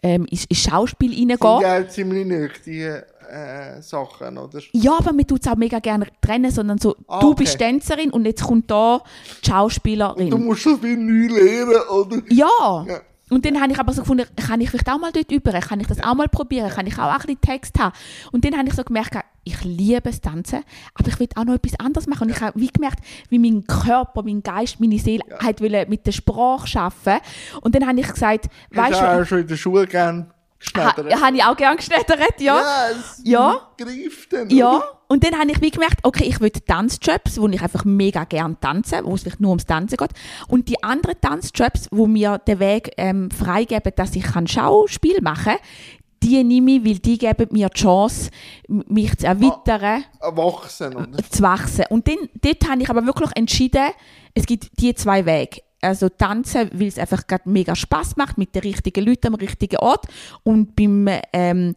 [0.04, 1.62] ähm, ins, ins Schauspiel Sind reingehen.
[1.62, 2.92] ja ziemlich nicht die
[3.30, 4.60] äh, Sachen, oder?
[4.72, 7.44] Ja, aber man tut es auch mega gerne trennen, sondern so, Ah, du okay.
[7.44, 9.02] bist Tänzerin und jetzt kommt da
[9.44, 10.30] die Schauspielerin.
[10.30, 12.22] Du musst das wie neu lernen, oder?
[12.30, 12.86] Ja.
[12.88, 13.02] Ja.
[13.32, 15.80] Und dann habe ich aber so gefunden, kann ich vielleicht auch mal dort über, kann
[15.80, 17.92] ich das auch mal probieren, kann ich auch ein bisschen Text haben.
[18.32, 21.56] Und dann habe ich so gemerkt, ich liebe das Tanzen, aber ich will auch noch
[21.56, 22.28] etwas anderes machen.
[22.28, 26.06] Und ich habe wie gemerkt, wie mein Körper, mein Geist, meine Seele halt wollen mit
[26.06, 27.26] der Sprache arbeiten.
[27.62, 30.32] Und dann habe ich gesagt, weißt du auch schon in der Schule gern
[30.66, 31.14] geschneddert?
[31.14, 32.58] ha, habe ich auch gerne geschneddert, ja.
[32.58, 33.70] Ja, es Ja.
[33.78, 34.50] greift dann.
[34.50, 35.00] Ja, oder?
[35.08, 38.60] und dann habe ich wie gemerkt, okay, ich will Tanzjobs, wo ich einfach mega gern
[38.60, 40.12] tanze, wo es vielleicht nur ums Tanzen geht.
[40.48, 45.56] Und die anderen Tanzjobs, wo mir den Weg ähm, freigeben, dass ich kann Schauspiel machen
[46.26, 48.32] die nehme ich, weil die geben mir die Chance,
[48.68, 51.18] mich zu erweitern Erwachsen, oder?
[51.30, 51.86] zu wachsen.
[51.90, 53.90] Und dann, dort habe ich aber wirklich entschieden,
[54.34, 55.62] es gibt die zwei Wege.
[55.82, 59.78] Also tanzen, weil es einfach gerade mega Spaß macht, mit den richtigen Leuten am richtigen
[59.78, 60.06] Ort.
[60.44, 61.76] Und beim, ähm,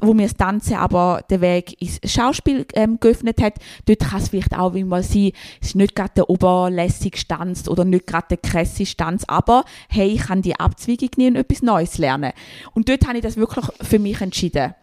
[0.00, 4.30] wo mir das Tanzen aber den Weg ins Schauspiel ähm, geöffnet hat, dort kann es
[4.30, 8.26] vielleicht auch wie mal sein, es ist nicht gerade der oberlässige Tanz oder nicht gerade
[8.30, 12.32] der krasseste Tanz, aber hey, ich kann die Abzweigung nehmen und etwas Neues lernen.
[12.72, 14.74] Und dort habe ich das wirklich für mich entschieden.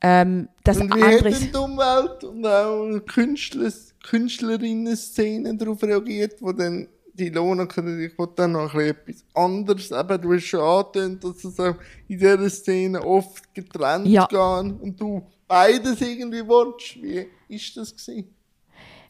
[0.00, 3.72] Ähm, das Und wie andere hat denn die Umwelt und auch die Künstler,
[4.04, 6.86] Künstlerinnen-Szene darauf reagiert, wo dann
[7.18, 11.24] die Ilona ich wollte dann noch ein bisschen etwas anderes, eben, du hast schon angetönt,
[11.24, 14.26] dass es in dieser Szene oft getrennt Ja.
[14.26, 17.02] gehen und du beides irgendwie willst.
[17.02, 18.34] Wie ist das gewesen?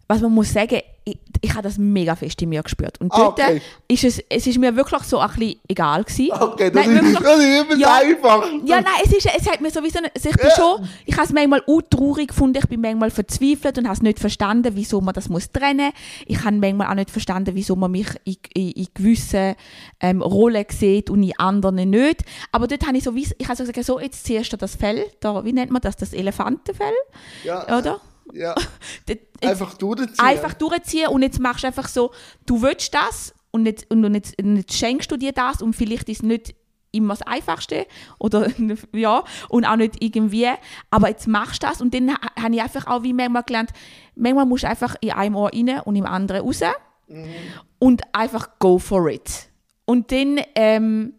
[0.09, 3.01] Was man muss sagen, ich, ich habe das mega fest in mir gespürt.
[3.01, 3.63] Und Ah, dort okay.
[3.89, 6.33] ist es, es ist mir wirklich so ein bisschen egal gewesen.
[6.33, 7.23] Okay, das Nein, ist, wirklich.
[7.23, 7.95] das ist übel Ja.
[7.95, 8.45] einfach.
[8.65, 10.55] Ja, nein, es, ist, es hat mir sowieso also ich bin Ja.
[10.57, 14.03] schon, ich habe es manchmal auch traurig gefunden, ich bin manchmal verzweifelt und habe es
[14.03, 15.93] nicht verstanden, wieso man das muss trennen.
[16.27, 19.55] Ich habe manchmal auch nicht verstanden, wieso man mich in, in, in gewissen
[20.01, 22.23] ähm, Rollen sieht und in anderen nicht.
[22.53, 25.07] Aber dort habe ich so, ich habe so gesagt, so, jetzt ziehst du das Fell,
[25.21, 26.93] da, wie nennt man das, das Elefantenfell,
[27.45, 28.01] Ja, oder?
[28.33, 28.55] Ja.
[29.43, 30.19] Einfach durchziehen.
[30.19, 32.13] einfach durchziehen und jetzt machst du einfach so,
[32.47, 36.19] du willst das und jetzt, und jetzt, jetzt schenkst du dir das und vielleicht ist
[36.19, 36.55] es nicht
[36.91, 37.87] immer das Einfachste
[38.19, 38.49] oder
[38.93, 40.49] ja und auch nicht irgendwie,
[40.91, 43.71] aber jetzt machst du das und dann ha- habe ich einfach auch wie manchmal gelernt,
[44.17, 46.61] manchmal musst du einfach in einem Ohr rein und im anderen raus
[47.79, 49.49] und einfach go for it.
[49.87, 51.15] Und dann ähm,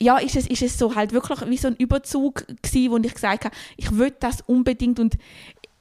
[0.00, 3.12] ja, ist es, ist es so halt wirklich wie so ein Überzug gewesen, wo ich
[3.14, 5.16] gesagt habe, ich will das unbedingt und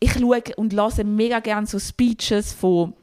[0.03, 2.93] ich schaue und lasse mega gerne so Speeches von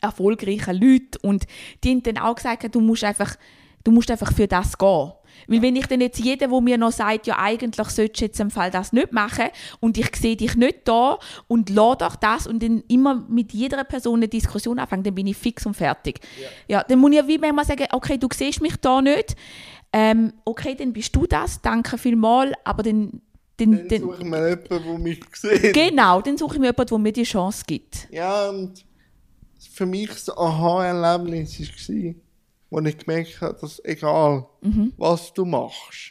[0.00, 1.44] erfolgreichen Leuten und
[1.82, 3.34] die haben dann auch gesagt, du musst einfach,
[3.82, 5.12] du musst einfach für das gehen.
[5.46, 8.40] Weil wenn ich dann jetzt jeder, wo mir noch sagt, ja eigentlich solltest du jetzt
[8.40, 9.46] im Fall das nicht machen
[9.80, 13.84] und ich sehe dich nicht da und lass doch das und dann immer mit jeder
[13.84, 16.20] Person eine Diskussion anfangen, dann bin ich fix und fertig.
[16.66, 19.36] Ja, dann muss ich wie manchmal sagen, okay, du siehst mich da nicht,
[19.92, 23.22] ähm, okay, dann bist du das, danke vielmals, aber dann,
[23.58, 25.72] dann, Dann suche ich mir jemanden, der mich sieht.
[25.74, 28.08] genau, dann suche ich mir jemanden, der mir die Chance gibt.
[28.10, 28.84] Ja, und
[29.72, 32.14] für mich ein Aha-Erlebnis war,
[32.70, 34.92] wo ich gemerkt habe, dass egal, Mhm.
[34.96, 36.10] was du machst,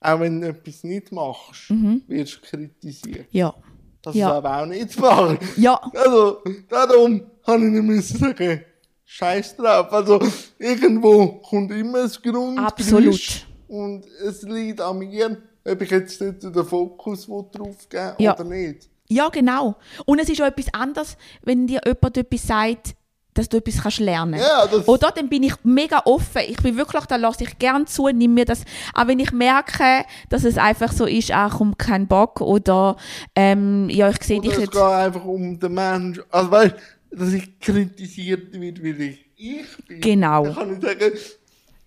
[0.00, 1.70] auch wenn du etwas nicht machst,
[2.08, 3.26] wirst du kritisiert.
[3.30, 3.54] Ja.
[4.02, 4.20] Das Mhm.
[4.20, 4.28] Ja.
[4.30, 5.38] ist aber auch nicht wahr.
[5.56, 8.60] Ja, Also, darum habe ich nicht sagen,
[9.04, 9.92] Scheiß drauf.
[9.92, 10.20] Also,
[10.58, 12.58] irgendwo kommt immer ein Grund.
[12.58, 13.46] Absolut.
[13.68, 18.34] Und es liegt an mir, ob ich jetzt dort den Fokus drauf geben Ja.
[18.34, 18.88] oder nicht.
[19.08, 19.76] Ja, genau.
[20.04, 22.94] Und es ist auch etwas anderes, wenn dir jemand etwas sagt,
[23.34, 26.40] dass du etwas kannst lernen Ja, das- Oder dann bin ich mega offen.
[26.48, 28.62] Ich bin wirklich, da lasse ich gern zu, nimm mir das.
[28.94, 32.96] Aber wenn ich merke, dass es einfach so ist, ach, komm, kein Bock oder
[33.34, 34.72] ähm, ja, ich sehe dich es jetzt.
[34.72, 36.22] geht einfach um den Menschen.
[36.30, 36.74] Also weißt
[37.10, 40.00] dass ich kritisiert werde, weil ich ich bin.
[40.00, 40.44] Genau.
[40.44, 41.12] Dann kann ich sagen,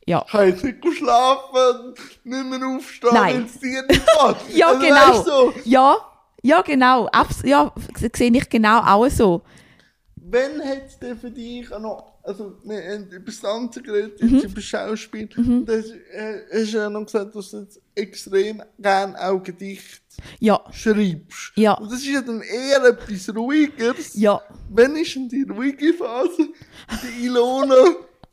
[0.06, 0.24] Ja.
[0.26, 3.36] ich kann jetzt nicht schlafen, nicht mehr aufstehen, Nein.
[3.36, 4.06] weil es dir nicht.
[4.56, 4.96] Ja, Also, genau.
[4.96, 5.98] weißt du, Ja,
[6.42, 7.08] ja, genau.
[7.08, 7.72] Abs ja,
[8.16, 9.42] sehe ich genau auch so.
[10.16, 14.22] Wenn hat es denn für dich auch noch, also wir haben über das Tanzen geredet,
[14.22, 14.36] Mhm.
[14.36, 18.62] jetzt über Schauspiel, und das äh, hast du ja noch gesagt, dass du jetzt extrem
[18.78, 20.00] gerne auch Gedichte
[20.40, 21.52] Ja, schreibst.
[21.56, 21.74] Ja.
[21.74, 24.14] Und das ist ja dann eher etwas Ruhigeres.
[24.16, 24.40] ja.
[24.70, 26.50] Wann ist denn die ruhige Phase,
[27.04, 27.76] die Ilona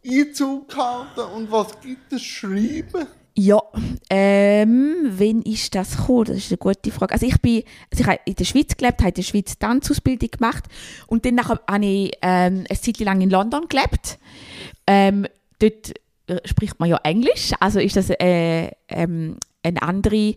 [0.06, 3.06] Einzug gehalten und was gibt es Schreiben?
[3.38, 3.60] Ja,
[4.08, 6.24] ähm, wann ist das gekommen?
[6.24, 7.12] Das ist eine gute Frage.
[7.12, 10.30] Also ich bin, also ich habe in der Schweiz gelebt, habe in der Schweiz Tanzausbildung
[10.30, 10.64] gemacht
[11.06, 14.18] und dann nachher habe ich ähm, eine Zeit lang in London gelebt.
[14.86, 15.26] Ähm,
[15.58, 15.92] dort
[16.28, 20.34] äh, spricht man ja Englisch, also ist das äh, ähm, eine andere,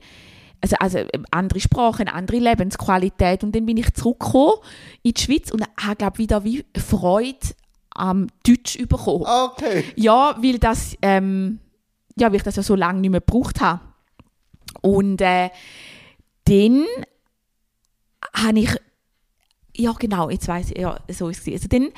[0.60, 3.46] also, also eine andere Sprache, eine andere Lebensqualität.
[3.46, 4.56] Und dann bin ich zurückgekommen
[5.04, 7.38] in die Schweiz und habe, glaube wieder wie Freude
[8.00, 9.26] am Deutsch bekommen.
[9.26, 9.84] Okay.
[9.96, 11.60] Ja, weil das, ähm,
[12.18, 13.82] ja, weil ich das ja so lange nicht mehr gebraucht habe.
[14.82, 15.50] Und äh,
[16.46, 16.86] dann
[18.34, 18.76] habe ich,
[19.76, 21.54] ja genau, jetzt weiß ich, ja, so ist es.
[21.54, 21.90] Also dann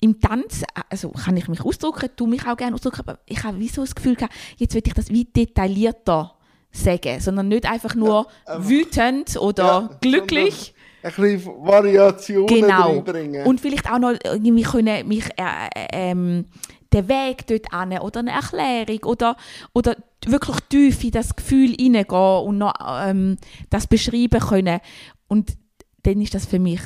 [0.00, 3.58] im Tanz, also kann ich mich ausdrücken, tu mich auch gerne ausdrücken, aber ich habe
[3.58, 6.34] wie so das Gefühl gehabt, jetzt will ich das wie detaillierter
[6.72, 8.26] sagen, sondern nicht einfach nur
[8.58, 10.74] wütend oder Ja, glücklich.
[11.02, 12.92] Ein bisschen Variationen Genau.
[12.92, 13.46] reinbringen.
[13.46, 16.46] Und vielleicht auch noch irgendwie können mich äh, äh, ähm,
[16.92, 19.36] den Weg dort an oder eine Erklärung oder,
[19.72, 23.36] oder wirklich tief in das Gefühl hineingehen und noch ähm,
[23.70, 24.80] das beschreiben können.
[25.28, 25.56] Und
[26.02, 26.80] dann ist das für mich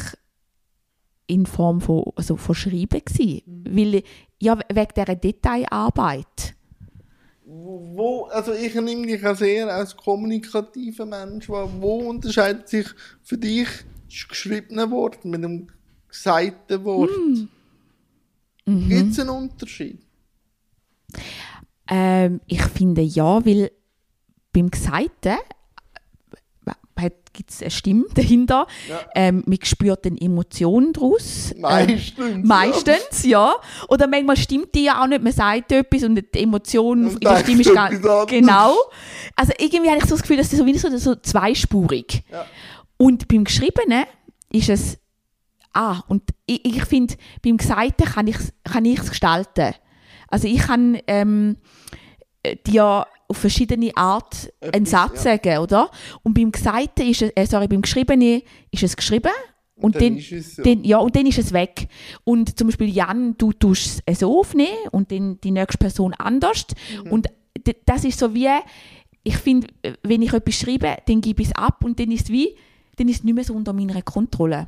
[1.26, 3.42] in Form von, also von Schreiben gewesen.
[3.68, 4.02] Weil,
[4.40, 6.54] ja, wegen dieser Detailarbeit.
[7.46, 11.68] wo, also ich nehme dich auch sehr als kommunikativer Mensch wahr.
[11.80, 12.86] Wo unterscheidet sich
[13.22, 13.68] für dich
[14.14, 15.68] das geschriebene Wort mit dem
[16.08, 17.10] gesagten Wort?
[18.66, 18.88] Mhm.
[18.88, 19.98] Gibt es einen Unterschied?
[21.88, 23.70] Ähm, ich finde ja, weil
[24.52, 25.38] beim Gesagten
[27.34, 28.66] gibt es eine Stimme dahinter.
[28.88, 29.00] Ja.
[29.14, 31.52] Ähm, man spürt eine Emotion daraus.
[31.58, 32.12] Meistens.
[32.18, 33.54] Ähm, meistens, ja.
[33.88, 35.22] Oder manchmal stimmt die ja auch nicht.
[35.22, 38.26] Man sagt etwas und die Emotion Und in der Stimme ist gar anderes.
[38.28, 38.76] Genau.
[39.36, 42.22] Also irgendwie habe ich so das Gefühl, dass das so, wie so, so zweispurig.
[42.30, 42.46] Ja.
[42.96, 44.04] Und beim Geschriebenen
[44.50, 44.98] ist es
[45.72, 49.74] ah und ich, ich finde beim Gesagten kann ich kann ich's gestalten.
[50.28, 51.56] Also ich kann ähm,
[52.66, 55.32] dir auf verschiedene Art einen Etwas, Satz ja.
[55.32, 55.90] sagen, oder?
[56.22, 59.32] Und beim Gesagten ist es, äh, sorry, beim Geschriebenen ist es geschrieben
[59.76, 60.62] und, dann dann, ist es so.
[60.62, 61.88] dann, ja, und dann ist es weg.
[62.22, 66.66] Und zum Beispiel Jan, du tust es so aufnehmen und dann die nächste Person anders.
[67.02, 67.12] Mhm.
[67.12, 67.26] Und
[67.86, 68.48] das ist so wie,
[69.24, 69.68] ich finde,
[70.02, 72.56] wenn ich etwas schreibe, dann gebe ich es ab und dann ist es wie,
[72.96, 74.66] dann ist es nicht mehr so unter meiner Kontrolle.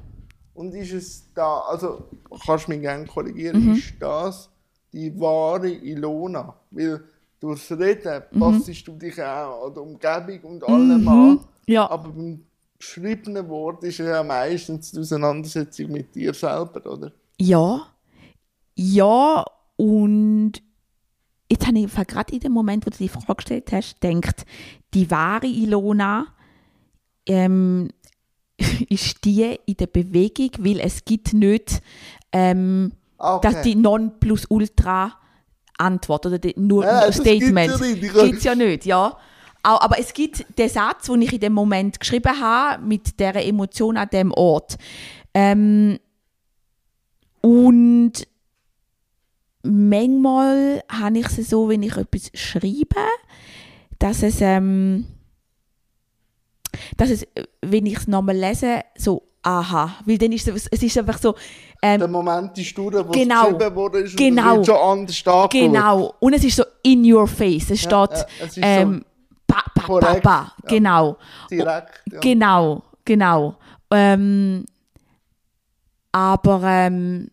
[0.55, 2.09] Und ist es da, also
[2.45, 4.49] kannst du mich gerne korrigieren, ist das
[4.93, 6.55] die wahre Ilona?
[6.71, 7.05] Weil
[7.41, 11.41] durchs Reden passest du dich auch an die Umgebung und allem an.
[11.67, 11.91] Ja.
[11.91, 12.43] Aber beim
[12.79, 17.12] geschriebenen Wort ist ja meistens die Auseinandersetzung mit dir selber, oder?
[17.39, 17.89] Ja.
[18.79, 19.45] Ja,
[19.77, 20.53] und
[21.51, 24.45] jetzt habe ich gerade in dem Moment, wo du die Frage gestellt hast, gedacht,
[24.93, 26.27] die wahre Ilona
[27.27, 27.91] ähm,
[28.88, 31.81] ist die in der Bewegung, weil es gibt nicht
[32.33, 33.51] ähm, Ah, Okay.
[33.53, 37.81] dass die Non-Plus-Ultra-Antwort oder die nur das Statement.
[37.81, 38.03] nicht.
[38.03, 39.16] Ich- Gibt's ja nicht, ja.
[39.62, 43.97] Aber es gibt den Satz, den ich in dem Moment geschrieben habe, mit der Emotion
[43.97, 44.77] an dem Ort.
[45.35, 45.99] Ähm,
[47.40, 48.12] und
[49.62, 52.97] manchmal habe ich es so, wenn ich etwas schreibe,
[53.99, 55.07] dass es, ähm,
[56.97, 60.83] dass es, äh, wenn ich es nochmal lese, so, aha, weil dann ist es, es
[60.83, 61.35] ist einfach so,
[61.83, 63.49] ähm, Der Moment ist durch, wo Genau.
[63.51, 64.43] es geschrieben wurde, ist Genau.
[64.43, 65.51] und es wird schon anders angeschaut.
[65.53, 66.15] Genau.
[66.21, 67.71] Und es ist so in your face.
[67.71, 69.05] Es steht ja, es ähm,
[69.47, 70.53] pa, pa, pa, korrekt, pa.
[70.62, 70.69] ja.
[70.69, 71.17] Genau.
[71.51, 72.21] Direkt, ja.
[72.21, 72.83] Genau.
[73.05, 73.57] Genau.
[73.91, 74.65] Ähm,
[76.12, 77.29] aber ähm,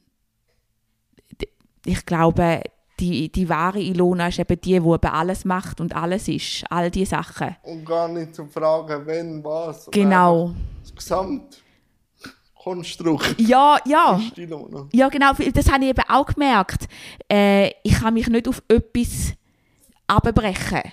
[1.85, 2.61] ich glaube,
[2.99, 6.63] die, die wahre Ilona ist eben die, die eben alles macht und alles ist.
[6.69, 7.55] All die Sachen.
[7.63, 9.89] Und gar nicht zu fragen, wenn, was.
[9.91, 10.53] Genau.
[10.81, 14.17] Das Gesamtkonstrukt Ja, ja.
[14.17, 14.87] ist Ilona.
[14.93, 16.87] Ja, genau, das habe ich eben auch gemerkt.
[17.31, 19.33] Äh, ich kann mich nicht auf etwas
[20.07, 20.83] abbrechen.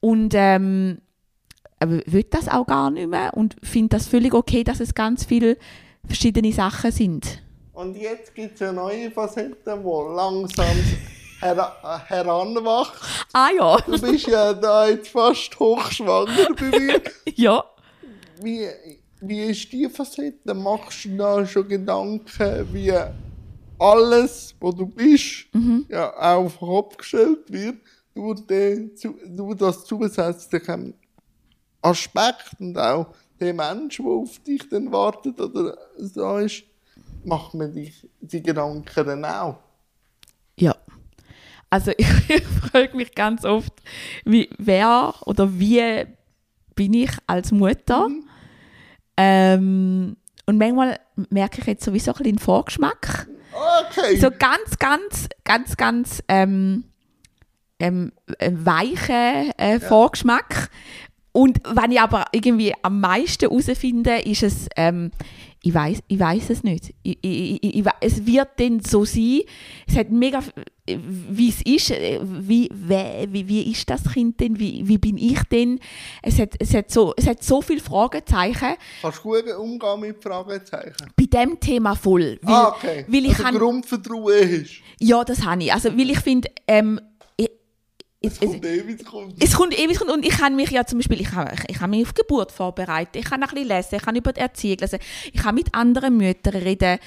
[0.00, 0.98] Und ähm,
[1.80, 5.56] will das auch gar nicht mehr und finde das völlig okay, dass es ganz viele
[6.06, 7.42] verschiedene Sachen sind.
[7.72, 10.76] Und jetzt gibt es eine neue Facette, die langsam
[11.42, 12.94] her heranwacht.
[13.32, 17.02] Ah ja, Du bist ja da jetzt fast hochschwanger bei mir.
[17.34, 17.64] ja.
[18.40, 18.68] Wie,
[19.20, 20.54] wie ist die Facette?
[20.54, 22.92] Machst du da schon Gedanken, wie
[23.78, 25.46] alles, wo du bist,
[25.88, 27.76] ja, auch auf den Kopf gestellt wird,
[28.14, 28.92] durch, den,
[29.26, 30.94] durch das zusätzliche
[31.80, 33.06] Aspekt und auch
[33.40, 35.76] der Mensch, der auf dich dann wartet oder
[36.14, 36.62] da ist,
[37.24, 39.56] macht man dich die Gedanken dann auch.
[40.56, 40.76] Ja.
[41.72, 42.06] Also ich,
[42.70, 43.72] frage mich ganz oft,
[44.26, 46.04] wie, wer oder wie
[46.74, 48.08] bin ich als Mutter?
[49.16, 53.26] Ähm, und manchmal merke ich jetzt sowieso ein bisschen den Vorgeschmack.
[53.88, 54.16] Okay.
[54.16, 56.84] so ganz, ganz, ganz, ganz ähm,
[57.78, 60.68] ähm, äh, weichen äh, Vorgeschmack.
[61.32, 65.10] Und wenn ich aber irgendwie am meisten herausfinde, ist es, ähm,
[65.62, 66.92] ich weiß ich weiß es nicht.
[67.02, 69.42] Ich, ich, ich, es wird dann so sein.
[69.86, 70.40] Es hat mega,
[70.86, 75.42] wie es ist, äh, wie, wie, wie, ist das Kind denn, wie, wie bin ich
[75.44, 75.78] denn?
[76.20, 78.74] Es hat, es, hat so, es hat so viele Fragezeichen.
[79.00, 81.12] Kannst du gut umgehen mit Fragezeichen?
[81.16, 82.40] Bei dem Thema voll.
[82.42, 83.04] Weil, ah, okay.
[83.06, 84.74] weil ich also kann, Grundvertrauen ist.
[84.98, 85.72] ja, das habe ich.
[85.72, 87.00] Also, weil ich finde, ähm,
[88.24, 89.44] Es es, kommt ewig, es kommt.
[89.44, 89.78] es kommt.
[89.78, 92.22] Ewig und ich kann mich ja zum Beispiel, ich kann, ich kann mich auf die
[92.22, 94.98] Geburt vorbereiten, ich kann ein bisschen lesen, ich kann über die Erziehung lesen,
[95.32, 96.98] ich kann mit anderen Müttern reden,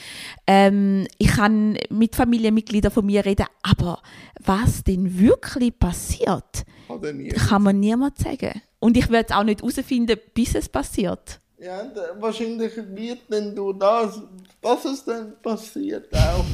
[0.45, 4.01] ähm, ich kann mit Familienmitgliedern von mir reden, aber
[4.43, 8.61] was denn wirklich passiert, er kann man niemand sagen.
[8.79, 11.39] Und ich werde es auch nicht herausfinden, bis es passiert.
[11.57, 14.21] Ja, wahrscheinlich wird dann durch das,
[14.61, 16.45] was es dann passiert, auch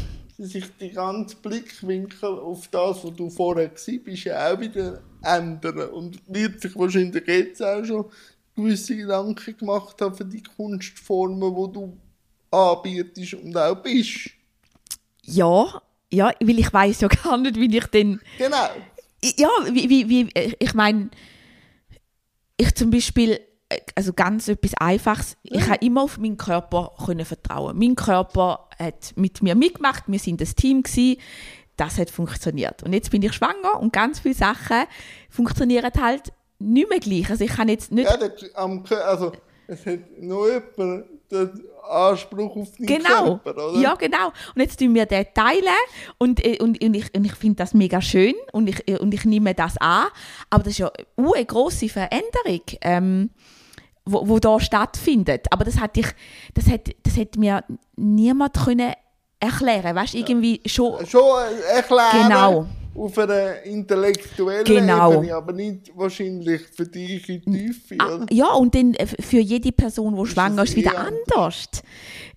[0.46, 5.90] sich die ganze Blickwinkel auf das, was du vorher gewesen bist, ja auch wieder ändern.
[5.90, 8.06] Und wird sich wahrscheinlich jetzt auch schon
[8.56, 11.98] gewisse Gedanken gemacht haben für die Kunstformen, die du
[12.52, 14.32] anbietest und auch bist.
[15.24, 18.68] Ja, ja, weil ich weiß ja gar nicht, wie ich denn Genau.
[19.38, 21.10] ja, wie, wie, wie ich meine,
[22.58, 27.26] ich zum Beispiel, äh, also ganz etwas Einfaches, ich habe immer auf meinen Körper können
[27.26, 27.78] vertrauen.
[27.78, 31.18] Mein Körper hat mit mir mitgemacht, wir sind das Team gewesen,
[31.78, 32.84] das hat funktioniert.
[32.84, 34.84] Und jetzt bin ich schwanger und ganz viele Sachen
[35.30, 37.30] funktionieren halt nicht mehr gleich.
[37.30, 38.10] Also ich kann jetzt nicht...
[38.10, 38.32] Ja, der,
[39.08, 39.32] also,
[39.68, 43.80] es hat noch jemand den Anspruch auf deinen Genau, Körper, oder?
[43.80, 44.28] ja genau.
[44.54, 45.64] Und jetzt tun wir den teilen
[46.18, 49.14] und, äh, und, und ich, und ich finde das mega schön und ich, äh, und
[49.14, 50.08] ich nehme das an.
[50.50, 53.30] Aber das ist ja eine grosse Veränderung, ähm,
[54.12, 55.48] wo, wo da stattfindet.
[55.52, 56.08] Aber das hat, ich,
[56.54, 57.64] das hat, das hat mir
[57.96, 58.94] niemand können
[59.40, 61.06] erklären weißt irgendwie schon...
[61.06, 61.42] Schon
[61.74, 62.68] erklären Genau.
[62.96, 65.14] Auf einer intellektuellen Genau.
[65.14, 68.26] Ebene, aber nicht wahrscheinlich für dich in die Tiefe, Ah, oder?
[68.32, 71.68] ja, und dann äh, für jede Person, die schwanger ist, wieder anders.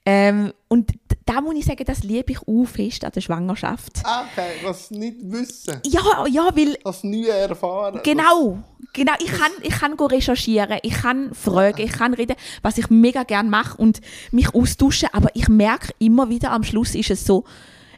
[0.07, 0.93] Ähm, und
[1.27, 4.03] da muss ich sagen, das liebe ich auch fest an der Schwangerschaft.
[4.05, 8.01] Ah, Okay, was nicht wissen, Ja, ja, weil das nie erfahren.
[8.05, 8.59] Genau,
[8.93, 9.13] genau.
[9.21, 13.49] Ich kann, ich kann recherchieren, ich kann fragen, ich kann reden, was ich mega gerne
[13.49, 15.09] mache und mich austauschen.
[15.13, 17.45] Aber ich merke immer wieder, am Schluss ist es so,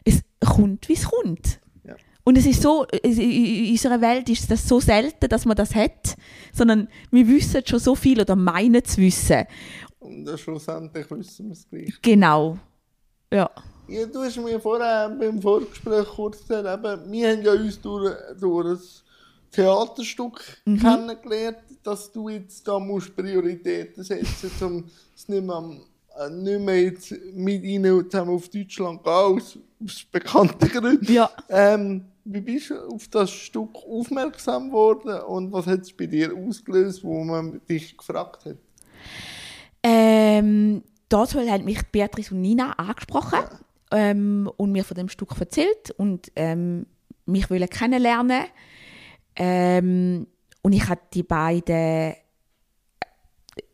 [0.05, 1.59] es kommt, wie es kommt.
[2.27, 6.17] Und es ist so, in unserer Welt ist das so selten, dass man das hat,
[6.51, 9.45] sondern wir wissen schon so viel oder meinen zu wissen.
[9.97, 12.01] Und schlussendlich wissen wir es gleich.
[12.01, 12.57] Genau.
[13.31, 13.49] Ja.
[13.87, 18.77] Ja, du hast mir vorher beim Vorgespräch kurz gesagt, wir haben ja uns durch, durch
[18.77, 18.79] ein
[19.49, 20.79] Theaterstück Mhm.
[20.79, 24.83] kennengelernt, dass du jetzt da musst Prioritäten setzen musst, um
[25.15, 25.77] es nicht mehr,
[26.19, 31.13] äh, nicht mehr jetzt mit ihnen zusammen auf Deutschland zu gehen, aus, aus bekannten Gründen.
[31.13, 31.29] Ja.
[31.47, 36.33] Ähm, wie bist du auf das Stück aufmerksam geworden und was hat es bei dir
[36.35, 38.57] ausgelöst, wo man dich gefragt hat?
[39.83, 43.39] Ähm, dazu haben mich Beatrice und Nina angesprochen
[43.91, 46.85] ähm, und mir von dem Stück erzählt und ähm,
[47.25, 48.43] mich wollen kennenlernen.
[49.35, 50.27] Ähm,
[50.61, 52.15] und ich habe die beiden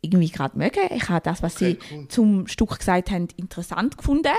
[0.01, 0.81] irgendwie gerade mögen.
[0.91, 2.07] Ich habe das, was Okay, sie cool.
[2.09, 4.33] zum Stück gesagt haben, interessant gefunden.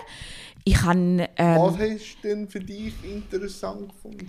[0.64, 4.28] Ich habe ähm, Was hast du denn für dich interessant gefunden?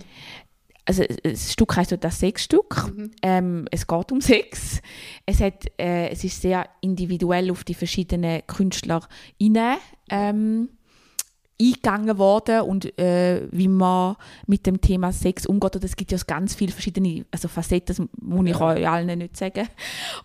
[0.86, 2.92] also das Stück heißt so das Sexstück.
[3.20, 4.80] Ähm, es geht um Sex.
[5.26, 10.68] Es, hat, äh, es ist sehr individuell auf die verschiedenen KünstlerInnen ähm,
[11.60, 15.74] eingegangen worden und äh, wie man mit dem Thema Sex umgeht.
[15.74, 19.36] Und es gibt ja ganz viele verschiedene also Facetten, das muss ich euch allen nicht
[19.36, 19.68] sagen.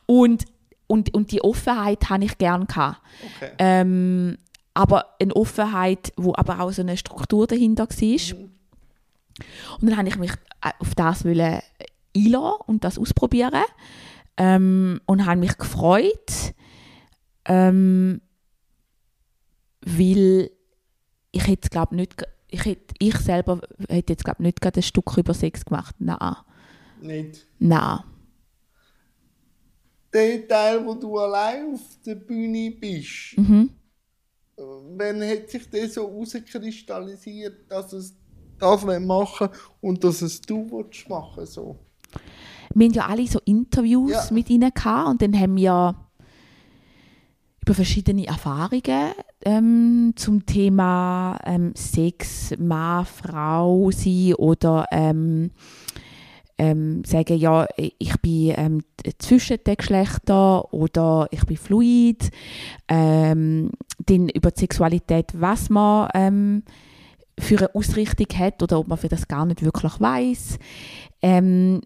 [0.06, 0.45] Und,
[0.86, 2.65] und, und die Offenheit habe ich gerne.
[2.65, 3.52] Okay.
[3.58, 4.38] Ähm,
[4.73, 8.38] aber eine Offenheit, wo aber auch so eine Struktur dahinter war.
[9.79, 10.31] Und dann habe ich mich
[10.62, 11.62] äh, auf das einlassen
[12.67, 13.63] und das ausprobieren.
[14.38, 16.53] Ähm, und habe mich gefreut,
[17.45, 18.21] ähm,
[19.81, 20.51] weil
[21.31, 25.17] ich hätte glaube nicht, ich, hätte, ich selber hätte jetzt glaube nicht gerade ein Stück
[25.17, 25.95] über Sex gemacht.
[25.99, 26.36] Nein,
[27.01, 27.45] Nicht.
[27.60, 27.99] nein.
[30.13, 33.69] Der Teil, wo du allein auf der Bühne bist, Mhm.
[34.97, 38.15] Wann hat sich das so herauskristallisiert, dass es
[38.60, 39.50] das will machen
[39.82, 41.78] und dass es du willst machen so?
[42.74, 44.28] wir haben ja alle so Interviews Ja.
[44.32, 45.95] mit ihnen gehabt und dann haben wir
[47.63, 49.12] über verschiedene Erfahrungen
[49.43, 55.52] ähm, zum Thema ähm, Sex, Mann, Frau sein oder ähm,
[56.62, 58.84] ähm, sagen, ja, ich bin ähm,
[59.17, 62.30] zwischen den Geschlechtern oder ich bin fluid.
[62.88, 66.63] Ähm, dann über die Sexualität, was man ähm,
[67.39, 70.60] für eine Ausrichtung hat oder ob man für das gar nicht wirklich weiß.
[71.24, 71.82] Ähm,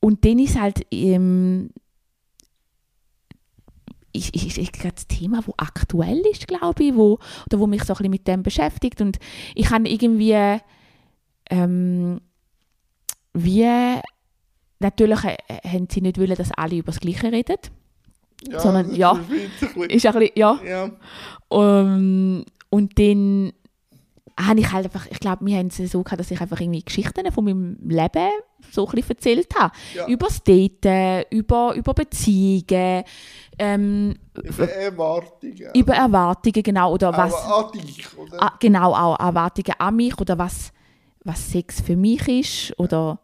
[0.00, 1.70] und dann ist halt ähm,
[4.12, 7.94] ich, ich, gerade das Thema, wo aktuell ist, glaube ich, wo, oder wo mich so
[7.94, 9.00] ein bisschen mit dem beschäftigt.
[9.00, 9.18] Und
[9.54, 10.60] ich habe irgendwie
[11.48, 12.20] ähm,
[13.34, 14.00] wie
[14.78, 17.56] natürlich äh, haben sie nicht wollen, dass alle über das Gleiche reden.
[18.48, 19.18] Ja, Sondern, ja.
[19.88, 20.58] ist ein bisschen, ja.
[20.66, 20.90] Ja,
[21.50, 23.52] Ähm, und dann
[24.40, 26.82] habe ich halt einfach, ich glaube, wir haben es so gehabt, dass ich einfach irgendwie
[26.82, 28.30] Geschichten von meinem Leben
[28.70, 29.72] so ein bisschen erzählt habe.
[29.94, 30.06] Ja.
[30.06, 33.04] Über das Daten, über, über Beziehungen,
[33.58, 35.70] ähm, über Erwartungen.
[35.74, 38.42] über Erwartungen, genau, oder was, an dich, oder?
[38.42, 40.72] ah, genau, auch Erwartungen an mich, oder was,
[41.24, 43.20] was Sex für mich ist, oder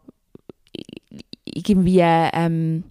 [1.53, 2.83] irgendwie, ähm,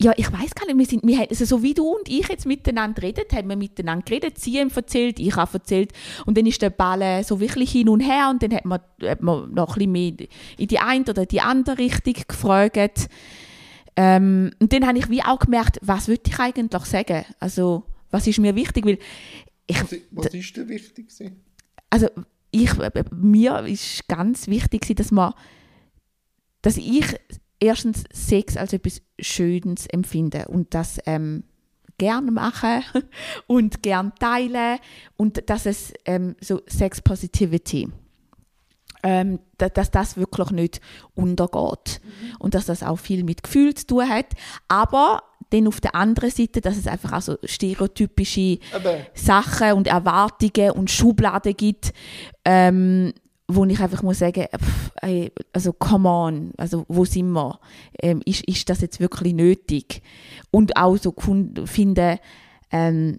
[0.00, 2.28] ja, ich weiß gar nicht, wir sind, wir haben, also so wie du und ich
[2.28, 5.92] jetzt miteinander redet, haben wir miteinander geredet, sie haben erzählt, ich habe erzählt
[6.24, 8.80] und dann ist der Ball äh, so wirklich hin und her und dann hat man,
[9.02, 13.08] hat man noch ein bisschen mehr in die eine oder die andere Richtung gefragt.
[13.96, 17.24] Ähm, und dann habe ich wie auch gemerkt, was würde ich eigentlich sagen?
[17.40, 17.82] Also,
[18.12, 18.98] was ist mir wichtig, weil
[19.66, 21.08] ich, Was, was ist dir wichtig?
[21.90, 22.06] also
[22.52, 25.34] ich, äh, mir ist ganz wichtig, dass man,
[26.62, 27.04] dass ich
[27.60, 31.44] erstens Sex als etwas Schönes empfinde und das ähm,
[31.98, 32.82] gerne mache
[33.46, 34.78] und gern teile
[35.16, 37.88] und dass es ähm, so Sex Positivity
[39.02, 40.80] ähm, da- dass das wirklich nicht
[41.14, 42.00] untergeht
[42.38, 44.26] und dass das auch viel mit Gefühl zu tun hat,
[44.68, 49.86] aber dann auf der anderen Seite, dass es einfach auch so stereotypische Aber Sachen und
[49.86, 51.92] Erwartungen und Schubladen gibt,
[52.44, 53.14] ähm,
[53.50, 57.58] wo ich einfach muss sagen, pff, ey, also come on, also wo sind wir?
[58.02, 60.02] Ähm, ist, ist das jetzt wirklich nötig?
[60.50, 62.18] Und auch so gefund- finde,
[62.70, 63.18] ähm,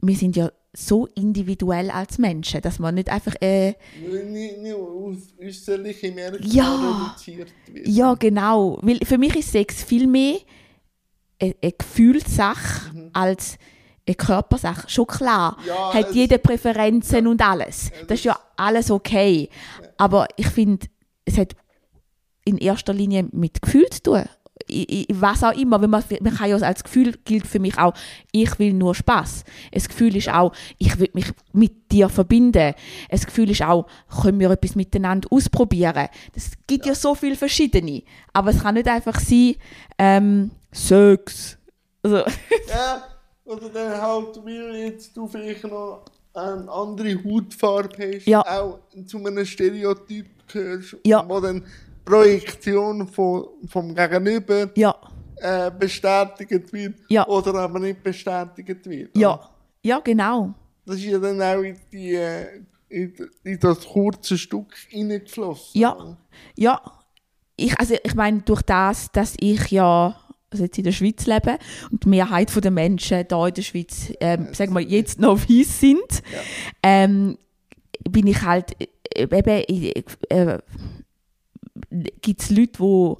[0.00, 5.16] wir sind ja so individuell als Menschen, dass man nicht einfach, äh, nicht, nicht auf
[5.40, 7.04] äußerliche Merkmale Ja.
[7.06, 7.86] reduziert wird.
[7.86, 10.38] ja genau, weil für mich ist Sex viel mehr
[11.38, 13.73] eine, eine Gefühlssache als eine
[14.12, 14.88] Körpersache.
[14.90, 17.90] Schon klar, Ja, hat es- jede Präferenzen und alles.
[18.06, 19.48] Das ist ja alles okay.
[19.96, 20.86] Aber ich finde,
[21.24, 21.56] es hat
[22.44, 24.24] in erster Linie mit Gefühl zu tun.
[25.12, 27.92] Was auch immer, wenn man, man kann ja als Gefühl gilt für mich auch,
[28.32, 29.44] ich will nur Spaß.
[29.72, 32.72] Das Gefühl ist auch, ich will mich mit dir verbinden.
[33.10, 33.86] Das Gefühl ist auch,
[34.22, 36.08] können wir etwas miteinander ausprobieren.
[36.34, 36.94] Es gibt ja.
[36.94, 38.02] so viele verschiedene,
[38.32, 39.56] aber es kann nicht einfach sein,
[39.98, 41.58] ähm, Sex.
[42.02, 42.18] Also,
[42.68, 43.02] Ja,
[43.44, 48.40] oder dann halt, weil jetzt du vielleicht noch eine andere Hautfarbe hast, Ja.
[48.40, 51.24] auch zu einem Stereotyp gehörst, Ja.
[51.28, 51.64] wo dann
[52.04, 54.94] Projektion von, vom Gegenüber ja,
[55.36, 57.26] äh, bestätigt wird Ja.
[57.26, 59.16] oder aber nicht bestätigt wird.
[59.16, 59.40] ja,
[59.82, 60.54] ja, genau.
[60.86, 65.80] Das ist ja dann auch in, die, äh, in, in das kurze Stück hineingeflossen.
[65.80, 66.16] Ja,
[66.56, 66.80] ja.
[67.56, 70.16] Ich, also ich meine, durch das, dass ich ja
[70.54, 71.58] also jetzt in der Schweiz lebe
[71.90, 75.80] und die Mehrheit der Menschen da in der Schweiz, ähm, sagen wir jetzt noch weiß
[75.80, 76.22] sind,
[76.82, 77.36] ähm,
[78.08, 80.58] bin ich halt äh, eben, äh,
[82.20, 83.14] gibt es Leute, die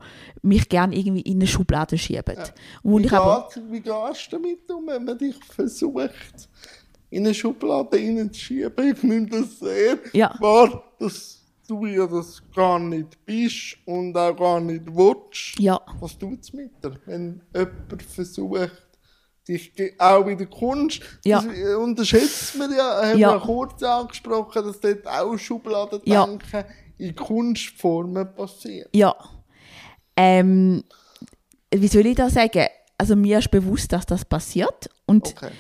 [0.46, 2.36] mich gerne irgendwie in eine Schublade schieben.
[2.82, 6.48] Und Wie, ich aber, geht, wie gehst du damit um, wenn man dich versucht,
[7.10, 8.92] in eine Schublade reinzuschieben?
[8.92, 10.34] Ich nehme das sehr Ja.
[10.40, 15.58] wahr, dass du ja das gar nicht bist und auch gar nicht willst.
[15.58, 18.70] ja, Was tut es mit dir, wenn jemand versucht,
[19.48, 21.42] dich auch in der Kunst, Ja.
[21.42, 23.32] das äh, unterschätzt man ja, haben Ja.
[23.34, 26.26] wir kurz angesprochen, dass dort auch Schubladen Ja.
[26.98, 28.88] in Kunstformen passiert.
[28.94, 29.14] ja.
[30.16, 30.84] Ähm,
[31.74, 32.66] wie soll ich das sagen?
[32.96, 35.50] Also mir ist bewusst, dass das passiert und Okay.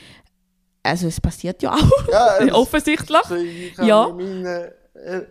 [0.84, 3.16] also es passiert ja auch, Ja, offensichtlich.
[3.24, 4.06] Also ich Ja.
[4.12, 4.46] mit meinen
[4.94, 5.26] äh,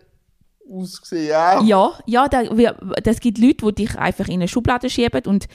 [0.70, 1.64] ausgesehen auch.
[1.66, 2.44] Ja, ja, da,
[3.04, 5.48] das gibt Leute, die dich einfach in eine Schublade schieben und,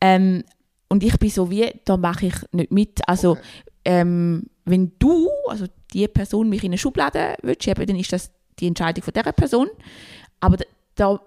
[0.00, 0.44] ähm,
[0.88, 3.08] und ich bin so wie, da mache ich nicht mit.
[3.08, 3.42] Also Okay.
[3.84, 8.30] ähm, wenn du, also die Person mich in eine Schublade willst schieben, dann ist das
[8.58, 9.68] die Entscheidung von dieser Person.
[10.40, 11.20] Aber da, da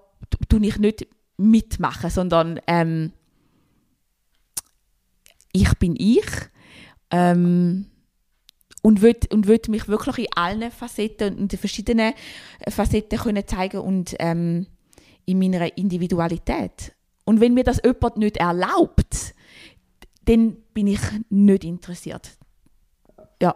[0.47, 1.07] tue ich nicht
[1.37, 3.13] mitmachen, sondern ähm,
[5.51, 6.25] ich bin ich
[7.11, 7.87] ähm,
[8.81, 12.13] und will, und will mich wirklich in allen Facetten und in verschiedenen
[12.69, 14.67] Facetten können zeigen und ähm,
[15.25, 16.93] in meiner Individualität.
[17.25, 19.33] Und wenn mir das jemand nicht erlaubt,
[20.25, 20.99] dann bin ich
[21.29, 22.31] nicht interessiert.
[23.41, 23.55] Ja,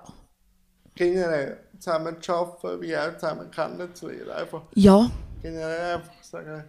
[0.95, 4.29] Generell zusammen zu arbeiten, wie auch zusammen kennenzulernen.
[4.29, 5.09] Einfach ja,
[5.41, 6.65] generell einfach sagen,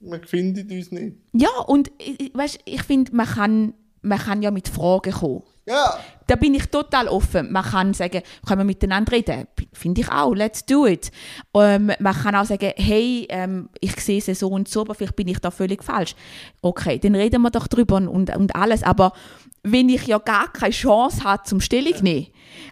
[0.00, 1.16] man findet uns nicht.
[1.32, 1.48] ja.
[1.66, 5.42] Und ich- ich- weißt, ich finde, man kann, man kann ja mit Fragen kommen.
[5.64, 7.52] Ja, da bin ich total offen.
[7.52, 9.46] Man kann sagen, können wir miteinander reden?
[9.72, 11.12] Finde ich auch, let's do it.
[11.54, 15.14] Ähm, man kann auch sagen, hey, ähm, ich sehe es so und so, aber vielleicht
[15.14, 16.16] bin ich da völlig falsch.
[16.62, 18.82] Okay, dann reden wir doch drüber und, und, alles.
[18.82, 19.12] Aber
[19.62, 22.26] wenn ich ja gar keine Chance habe zum Stellung nehmen,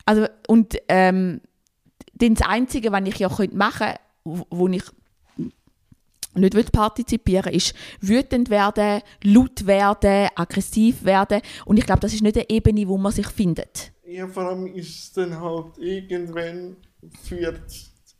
[0.04, 1.40] also und ähm,
[2.14, 4.82] das Einzige, was ich ja machen könnte, wo ich
[6.34, 11.40] nicht will partizipieren ist wütend werden, laut werden, aggressiv werden.
[11.64, 13.92] Und ich glaube, das ist nicht eine Ebene, wo man sich findet.
[14.06, 16.76] ja, vor allem ist es dann halt irgendwann
[17.22, 17.62] führt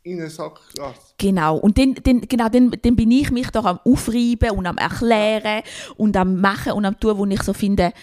[0.03, 1.13] in eine Sackgasse.
[1.17, 1.57] Genau.
[1.57, 5.61] Und dann, dann, genau, dann, dann bin ich mich doch am Aufreiben und am Erklären
[5.95, 7.93] und am Machen und am Tun, wo ich so finde,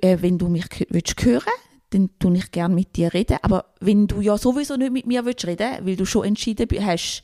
[0.00, 1.52] äh, wenn du mich willst hören
[1.90, 3.38] dann tue ich gerne mit dir reden.
[3.42, 7.22] Aber wenn du ja sowieso nicht mit mir willst reden, weil du schon entschieden hast,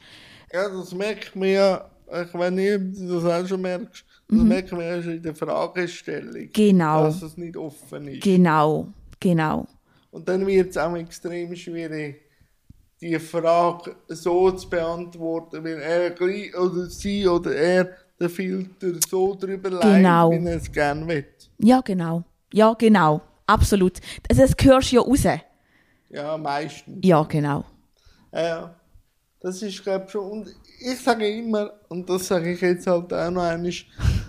[0.52, 4.80] Ja, das merkt man ja, ich ob du das auch schon merkst, das merkt man
[4.82, 6.50] ja schon in der Fragestellung, Mhm.
[6.52, 7.04] Genau.
[7.04, 8.22] dass es nicht offen ist.
[8.22, 8.88] genau,
[9.18, 9.66] genau.
[10.10, 12.20] Und dann wird es auch extrem schwierig,
[13.00, 17.88] die Frage so zu beantworten, weil er gleich oder sie oder er
[18.20, 20.30] den Filter so drüber Genau.
[20.30, 21.24] legt, wie er es gerne will.
[21.58, 22.22] Ja, genau.
[22.52, 23.22] Ja, genau.
[23.46, 23.98] Absolut.
[24.30, 25.24] Also das hörst du ja raus.
[26.10, 26.98] Ja, meistens.
[27.02, 27.64] Ja, genau.
[28.32, 28.74] Ja,
[29.42, 30.30] das ist, glaube schon.
[30.30, 33.74] Und ich sage immer, und das sage ich jetzt halt auch noch einmal,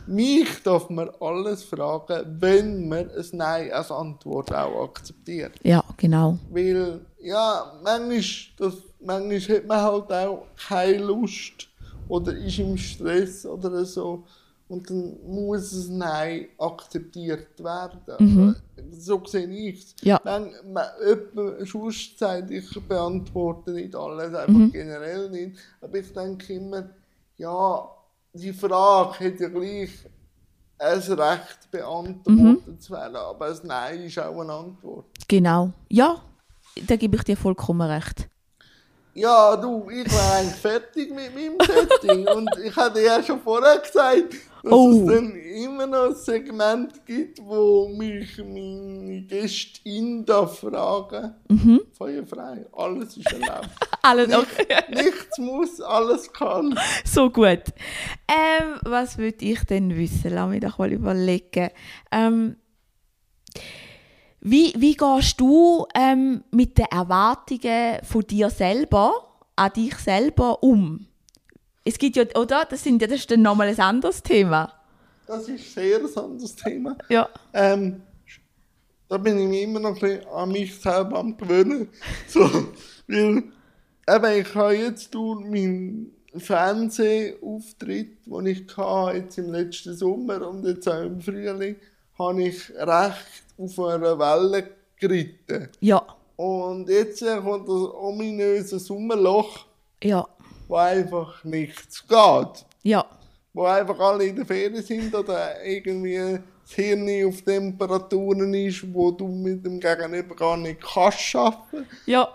[0.08, 5.54] mich darf man alles fragen, wenn man ein Nein als Antwort auch akzeptiert.
[5.64, 6.38] Ja, genau.
[6.50, 8.22] Weil, ja, manchmal,
[8.58, 11.70] das, manchmal hat man halt auch keine Lust
[12.08, 14.26] oder ist im Stress oder so.
[14.70, 18.56] Und dann muss es Nein akzeptiert werden.
[18.92, 19.96] So sehe ich es.
[20.02, 20.20] Ja.
[20.24, 25.58] Wenn man jemand sonst sagt, ich beantworte nicht alles, einfach generell nicht.
[25.82, 26.90] Aber ich denke immer,
[27.38, 27.90] ja,
[28.34, 29.92] die Frage hat ja gleich
[30.80, 33.16] ein Recht beantwortet zu werden.
[33.16, 35.06] Aber ein Nein ist auch eine Antwort.
[35.28, 35.72] Genau.
[35.90, 36.22] Ja,
[36.88, 38.30] da gebe ich dir vollkommen recht.
[39.16, 42.28] Ja, du, ich war eigentlich fertig mit meinem Setting.
[42.28, 44.34] und ich hatte ja schon vorher gesagt,
[44.64, 44.92] dass Oh.
[45.02, 51.36] es dann immer noch ein Segment gibt, wo mich meine Gästin da fragen.
[51.50, 51.82] Mhm.
[51.92, 53.70] Feuerfrei, alles ist erlaubt.
[54.06, 54.68] Alles okay.
[54.90, 56.78] Nichts muss, alles kann.
[57.06, 57.64] So gut.
[58.28, 60.32] Ähm, was würde ich denn wissen?
[60.34, 61.70] Lass mich doch mal überlegen.
[62.12, 62.58] Ähm,
[64.42, 69.14] wie, wie gehst du ähm, mit den Erwartungen von dir selber
[69.56, 71.08] an dich selber um?
[71.86, 72.66] Es gibt ja, oder?
[72.70, 74.74] Das, sind ja, das ist dann nochmal ein anderes Thema.
[75.28, 76.98] Das ist sehr ein anderes Thema.
[77.10, 77.30] Ja.
[77.54, 78.02] Ähm,
[79.10, 81.90] da bin ich immer noch ein bisschen an mich selber am gewöhnen.
[82.28, 82.42] So,
[83.08, 83.44] weil,
[84.10, 90.66] eben, ich habe jetzt durch meinen Fernsehauftritt, den ich hatte, jetzt im letzten Sommer und
[90.66, 91.76] jetzt auch im Frühling,
[92.18, 94.70] habe ich recht auf einer Welle
[95.00, 95.70] geritten.
[95.80, 96.02] Ja.
[96.36, 99.66] Und jetzt kommt das ominöse Sommerloch,
[100.04, 100.28] Ja.
[100.74, 103.06] Wo einfach nichts geht Ja.
[103.54, 109.12] wo einfach alle in der Ferien sind oder irgendwie das Hirn auf Temperaturen ist, wo
[109.12, 111.86] du mit dem Gegenüber gar nicht kannst arbeiten.
[112.08, 112.28] Ja.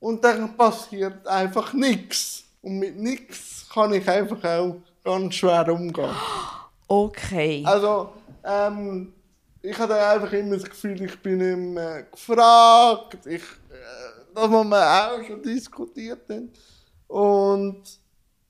[0.00, 2.42] Und dann passiert einfach nichts.
[2.62, 6.10] Und mit nichts kann ich einfach auch ganz schwer umgehen.
[6.88, 7.62] Okay.
[7.64, 8.08] Also,
[8.44, 9.12] ähm,
[9.60, 13.24] ich hatte einfach immer das Gefühl, ich bin mehr gefragt.
[13.26, 16.50] Ich, äh, das, was wir auch schon diskutiert haben.
[17.12, 17.82] Und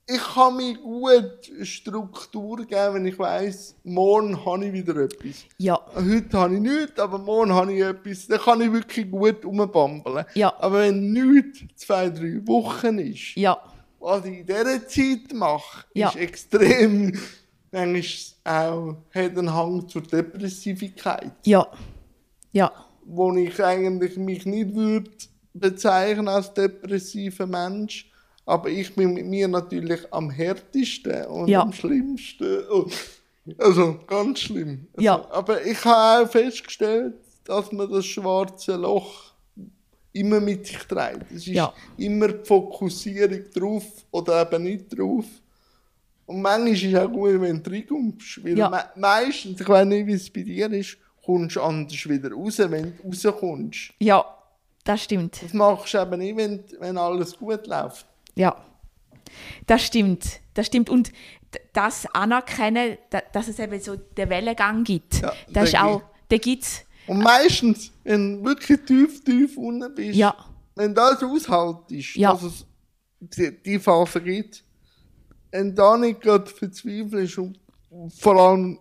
[0.07, 5.45] ich kann mir gut Struktur geben, wenn ich weiss, morgen habe ich wieder etwas.
[5.59, 5.81] Ja.
[5.97, 8.29] Heute habe ich nichts, aber morgen habe ich etwas.
[8.29, 10.25] Dann kann ich wirklich gut rumbambeln.
[10.35, 10.53] Ja.
[10.61, 13.59] Aber wenn nichts zwei, drei Wochen ist, Ja.
[13.99, 16.11] was ich in dieser Zeit mache, Ja.
[16.11, 17.19] ist extrem,
[17.73, 21.67] manchmal auch, hat einen Hang zur Depressivität, Ja.
[22.53, 22.71] Ja.
[23.05, 25.11] wo ich eigentlich mich nicht würde
[25.53, 28.09] bezeichnen als depressiver Mensch,
[28.47, 31.63] aber ich bin mit mir natürlich am härtesten und Ja.
[31.63, 32.63] am schlimmsten.
[33.59, 34.87] Also ganz schlimm.
[34.95, 35.27] Also, Ja.
[35.31, 37.15] Aber ich habe auch festgestellt,
[37.45, 39.33] dass man das schwarze Loch
[40.13, 41.31] immer mit sich trägt.
[41.31, 41.73] Es ist Ja.
[41.97, 45.25] immer die Fokussierung drauf oder eben nicht drauf.
[46.27, 48.45] Und manchmal ist es auch gut, wenn du reinkommst.
[48.45, 48.69] Weil Ja.
[48.71, 52.59] me meistens, ich weiß nicht, wie es bei dir ist, kommst du anders wieder raus,
[52.59, 53.93] wenn du rauskommst.
[53.99, 54.25] Ja.
[54.85, 55.41] Das stimmt.
[55.43, 58.05] Das machst du eben nicht, wenn, wenn alles gut läuft.
[58.35, 58.57] Ja,
[59.67, 60.41] das stimmt.
[60.55, 60.91] Das stimmt.
[60.91, 61.13] Und
[61.73, 66.41] das Anerkennen, da- dass es eben so den Wellengang gibt, Ja, das ist auch, den
[66.41, 66.85] gibt es.
[67.07, 70.35] Und meistens, wenn du wirklich tief, tief unten bist, Ja.
[70.77, 72.33] wenn das aushaltest, Ja.
[72.33, 72.67] dass es
[73.21, 74.65] die, die Phase gibt,
[75.51, 77.59] wenn da nicht gerade verzweifelst und
[78.19, 78.79] vor allem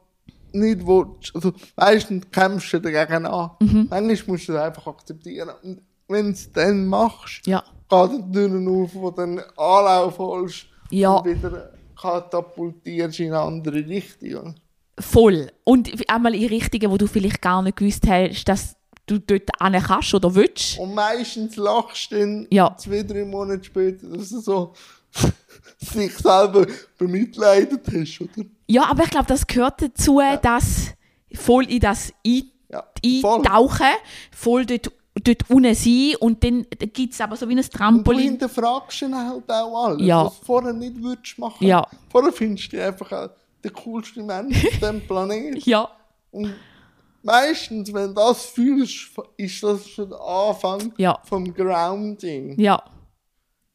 [0.54, 3.52] nicht willst, also meistens kämpfst du dagegen an.
[3.60, 3.88] Mhm.
[3.90, 5.50] Manchmal musst du es einfach akzeptieren.
[5.64, 7.64] Und wenn du es dann machst, Ja.
[7.92, 11.18] Geht die Türen auf, wo du dann Anlauf holst Ja.
[11.18, 11.72] und wieder
[12.02, 14.56] katapultierst in eine andere Richtung.
[15.00, 15.52] Voll.
[15.64, 18.76] Und einmal in Richtungen, wo du vielleicht gar nicht gewusst hast, dass
[19.08, 20.80] du dort hin kannst oder willst.
[20.80, 22.76] Und meistens lachst du dann Ja.
[22.78, 24.74] zwei, drei Monate später, dass du so
[25.80, 26.66] sich selber
[26.98, 28.46] bemitleidet hast, oder?
[28.68, 30.88] Ja, aber ich glaube, das gehört dazu, dass
[31.34, 32.84] voll in das ein, Ja,
[33.22, 33.36] voll.
[33.40, 33.86] eintauchen,
[34.32, 34.92] voll dort,
[35.24, 38.20] dort unten sein und dann gibt es aber so wie ein Und du Trampolin.
[38.32, 40.26] hinterfragst dann halt auch alles, Ja.
[40.26, 41.66] was du vorher nicht würdest machen.
[41.68, 41.88] Ja.
[42.10, 43.30] Vorher findest du dich einfach
[43.64, 45.60] der coolste Mensch auf diesem Planeten.
[45.70, 45.90] Ja,
[46.32, 46.54] Und
[47.24, 51.20] meistens, wenn du das fühlst, ist das schon der Anfang Ja.
[51.24, 52.60] vom Grounding.
[52.60, 52.82] ja,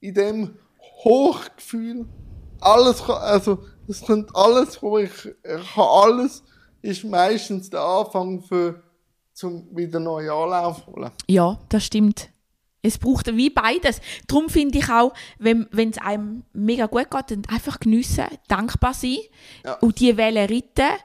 [0.00, 0.50] in dem
[1.04, 2.06] Hochgefühl,
[2.60, 6.42] alles, kann- also es könnte alles kommen, ich, ich kann alles,
[6.82, 8.82] ist meistens der Anfang für
[9.36, 11.10] zum wieder neuen Anlauf holen.
[11.28, 12.30] ja, das stimmt.
[12.82, 14.00] Es braucht wie beides.
[14.28, 19.18] Darum finde ich auch, wenn es einem mega gut geht, dann einfach geniessen, dankbar sein
[19.64, 19.74] Ja.
[19.80, 20.96] und die Welle reiten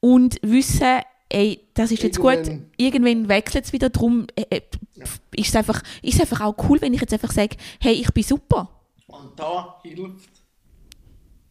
[0.00, 2.70] und wissen, ey, das ist jetzt gut, Irgendwann.
[2.76, 4.60] irgendwann wechselt es wieder, darum äh, äh,
[5.36, 8.24] ist, es einfach, ist einfach auch cool, wenn ich jetzt einfach sage, hey, ich bin
[8.24, 8.68] super.
[9.06, 10.30] Und da hilft,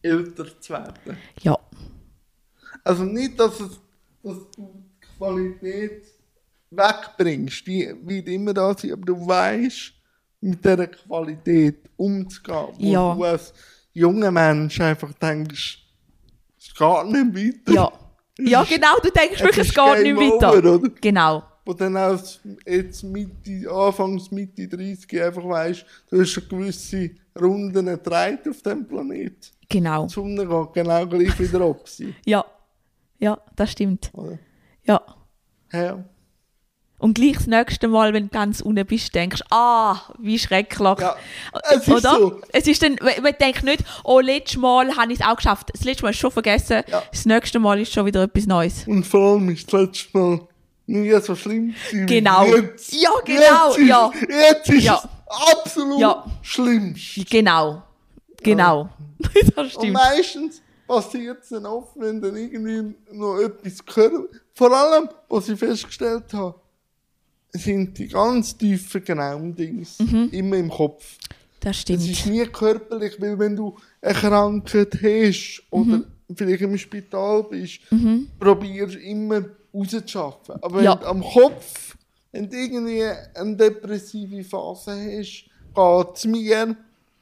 [0.02, 1.16] älter zu werden.
[1.42, 1.58] Ja,
[2.84, 3.80] Also nicht, dass, es,
[4.22, 6.04] dass du die Qualität
[6.70, 9.92] wegbringst, die wird immer da sein, aber du weißt,
[10.42, 12.68] mit dieser Qualität umzugehen.
[12.78, 13.14] Wo Ja.
[13.14, 13.52] du als
[13.92, 15.78] junger Mensch einfach denkst,
[16.58, 17.72] es geht nicht weiter.
[17.72, 17.92] ja.
[18.42, 20.52] Ja, genau, du denkst wirklich, es geht nicht weiter.
[20.58, 20.88] over, oder?
[20.98, 27.10] Genau, Wo dann als jetzt Mitte, Anfangs Mitte 30 einfach weißt, du hast eine gewisse
[27.38, 29.52] Runden gedreht auf dem Planet.
[29.68, 30.06] genau.
[30.06, 31.84] Die Sonne geht genau gleich wieder ab.
[32.24, 32.42] Ja,
[33.18, 34.10] ja, das stimmt.
[34.14, 34.38] Oder?
[34.84, 35.02] Ja.
[35.70, 36.02] Ja.
[37.00, 40.98] Und gleich das nächste Mal, wenn du ganz unten bist, denkst ah, wie schrecklich.
[41.00, 41.16] Ja,
[41.72, 42.16] es ist Oder?
[42.18, 42.40] so.
[42.52, 45.70] Es ist dann, man denkt nicht, oh, letztes Mal habe ich es auch geschafft.
[45.72, 46.82] Das letzte Mal ist schon vergessen.
[46.86, 47.02] Ja.
[47.10, 48.86] Das nächste Mal ist schon wieder etwas Neues.
[48.86, 50.40] Und vor allem ist das letzte Mal
[50.86, 52.06] nie so schlimm gewesen.
[52.06, 52.44] Genau.
[52.44, 52.92] Jetzt.
[52.92, 54.12] Ja, genau, Jetzt ist, ja.
[54.28, 55.02] Jetzt ist Ja.
[55.02, 56.24] es absolut Ja.
[56.42, 57.30] schlimmst.
[57.30, 57.82] Genau.
[58.42, 58.88] Genau.
[59.18, 59.92] das Und stimmt.
[59.94, 64.28] meistens passiert es dann oft, wenn dann irgendwie noch etwas gehört.
[64.54, 66.54] Vor allem, was ich festgestellt habe,
[67.52, 70.28] sind die ganz tiefen genauen Dings Mhm.
[70.32, 71.16] immer im Kopf.
[71.60, 72.08] Das Es stimmt.
[72.08, 76.06] ist nie körperlich, weil wenn du eine Krankheit hast oder Mhm.
[76.34, 77.80] vielleicht im Spital bist,
[78.38, 79.44] probierst du immer
[79.74, 80.54] rauszuschaffen.
[80.62, 80.94] Aber wenn Ja.
[80.94, 81.96] du am Kopf,
[82.32, 83.02] wenn du irgendwie
[83.34, 85.44] eine depressive Phase hast,
[85.74, 86.76] geht es mir,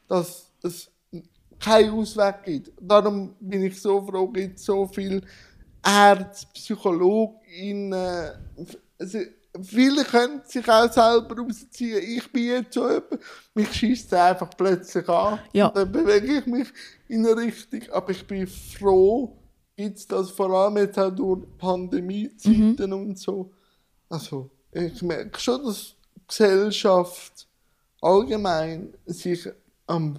[0.09, 0.89] dass es
[1.59, 2.73] keinen Ausweg gibt.
[2.81, 5.21] Darum bin ich so froh, gibt es so viele
[5.85, 8.33] Ärzte, Psychologinnen.
[9.63, 12.03] Viele können sich auch selber rausziehen.
[12.03, 13.19] Ich bin jetzt so jemand,
[13.55, 15.41] mich schießt es einfach plötzlich an.
[15.53, 15.69] Ja.
[15.69, 16.69] Und dann bewege ich mich
[17.09, 17.83] in eine Richtung.
[17.93, 19.37] Aber ich bin froh,
[19.77, 23.53] gibt es das vor allem jetzt auch durch Pandemiezeiten und so.
[24.09, 27.47] Also, ich merke schon, dass die Gesellschaft
[28.01, 29.49] allgemein sich
[29.87, 30.19] am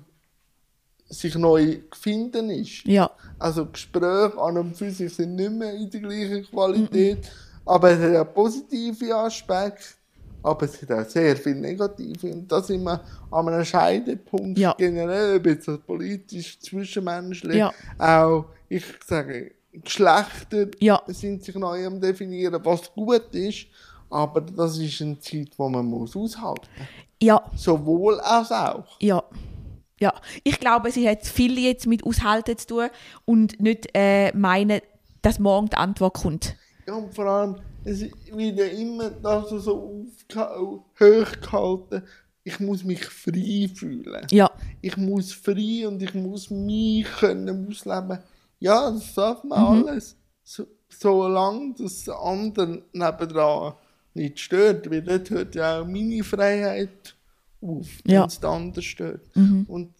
[1.09, 2.85] sich neu finden ist.
[2.85, 3.09] Ja.
[3.39, 7.31] Also Gespräche an und für sich sind nicht mehr in der gleichen Qualität,
[7.69, 9.95] aber es hat einen positiven Aspekt,
[10.43, 12.31] aber es hat auch sehr viel negative.
[12.33, 12.99] Und da sind wir
[13.31, 14.73] an einem Scheidepunkt Ja.
[14.77, 17.71] generell, ob jetzt das politisch, zwischenmenschlich, Ja.
[17.97, 21.01] auch, ich sage, Geschlechter Ja.
[21.07, 23.67] sind sich neu am definieren, was gut ist,
[24.09, 26.87] aber das ist eine Zeit, die man muss aushalten muss.
[27.21, 27.43] Ja.
[27.55, 28.97] Sowohl als auch.
[28.99, 29.23] Ja.
[29.99, 30.13] Ja.
[30.43, 32.87] Ich glaube, es hat viel jetzt mit Aushalten zu tun
[33.25, 34.81] und nicht äh, meinen,
[35.21, 36.55] dass morgen die Antwort kommt.
[36.89, 40.05] Ja, und vor allem, es wird ja immer das so
[40.99, 42.03] hochgehalten,
[42.43, 44.25] ich muss mich frei fühlen.
[44.31, 44.49] Ja.
[44.81, 48.19] Ich muss frei und ich muss mich können ausleben.
[48.59, 49.87] Ja, das darf man Mhm.
[49.87, 50.15] alles.
[50.43, 53.73] So, solange das den anderen nebendran
[54.15, 57.15] nicht stört, weil dort hört ja auch meine Freiheit
[57.61, 58.21] auf, Ja.
[58.21, 58.21] Mhm.
[58.21, 59.21] wenn es den anderen stört.
[59.67, 59.93] Und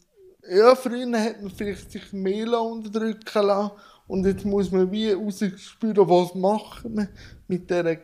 [0.50, 3.72] ja, früher hat man vielleicht sich mehr unterdrücken lassen
[4.08, 7.10] und jetzt muss man wie rausspüren, was machen wir
[7.48, 7.98] mit dieser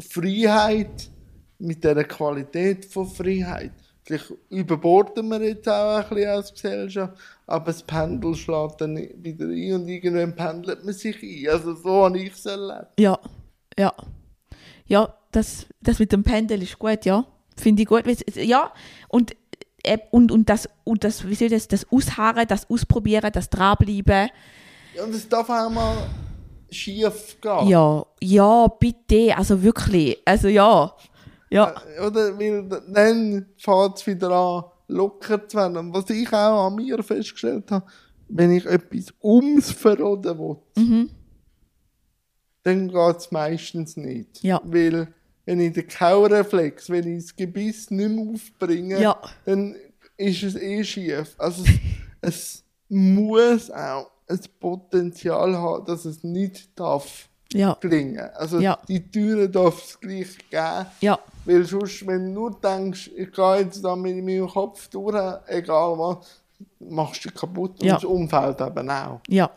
[0.00, 1.10] Freiheit,
[1.58, 3.72] mit dieser Qualität von Freiheit.
[4.02, 7.14] Vielleicht überborden wir jetzt auch ein bisschen als Gesellschaft,
[7.46, 11.52] aber das Pendel schlägt dann wieder ein und irgendwann pendelt man sich ein.
[11.52, 12.88] Also so habe ich es erlebt.
[12.98, 13.18] Ja.
[13.78, 13.94] Ja.
[14.86, 17.26] Ja, das, das mit dem Pendel ist gut, ja.
[17.56, 18.04] Finde ich gut.
[18.34, 18.72] Ja,
[19.08, 19.34] und,
[19.84, 24.30] äh, und, und, das, und das, wie soll das, das Ausharren, das Ausprobieren, das Dranbleiben.
[24.96, 25.96] Ja, und es darf auch mal
[26.70, 27.68] schief gehen.
[27.68, 30.92] Ja, ja, bitte, also wirklich, also ja.
[31.50, 31.72] Ja,
[32.04, 32.36] Oder?
[32.38, 35.76] Weil dann fängt es wieder an, locker zu werden.
[35.76, 37.86] Und was ich auch an mir festgestellt habe,
[38.28, 41.10] wenn ich etwas ums Verroden will, Mhm.
[42.64, 44.42] dann geht es meistens nicht.
[44.42, 44.60] Ja.
[44.64, 45.14] Weil,
[45.46, 49.16] wenn ich den Kaureflex, wenn ich das Gebiss nicht mehr aufbringe, Ja.
[49.44, 49.76] dann
[50.16, 51.34] ist es eh schief.
[51.38, 51.70] Also es,
[52.20, 58.30] es muss auch ein Potenzial haben, dass es nicht darf ja, gelingen.
[58.34, 58.78] Also Ja.
[58.88, 60.86] die Türen darf es gleich geben.
[61.00, 65.14] ja, Weil sonst, wenn du nur denkst, ich gehe jetzt da mit meinem Kopf durch,
[65.46, 66.40] egal was,
[66.80, 67.94] machst du dich kaputt Ja.
[67.94, 69.20] und das Umfeld eben auch.
[69.28, 69.50] ja.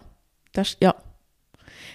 [0.54, 0.94] Das, ja.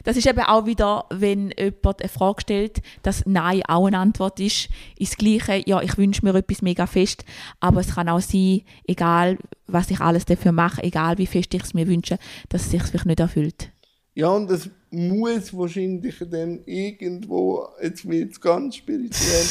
[0.05, 4.41] Das ist eben auch wieder, wenn jemand eine Frage stellt, dass Nein auch eine Antwort
[4.41, 4.69] ist,
[4.99, 7.25] ist das Gleiche, ja, ich wünsche mir etwas mega fest,
[7.61, 11.63] aber es kann auch sein, egal was ich alles dafür mache, egal wie fest ich
[11.63, 12.19] es mir wünsche,
[12.49, 13.71] dass es sich vielleicht nicht erfüllt.
[14.15, 19.47] Ja, und das muss wahrscheinlich dann irgendwo, jetzt wird es ganz spirituell,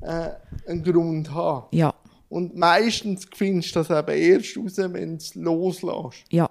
[0.00, 1.66] äh, einen Grund haben.
[1.72, 1.94] Ja,
[2.28, 6.24] Und meistens findest du das eben erst raus, wenn du es loslässt.
[6.30, 6.50] ja,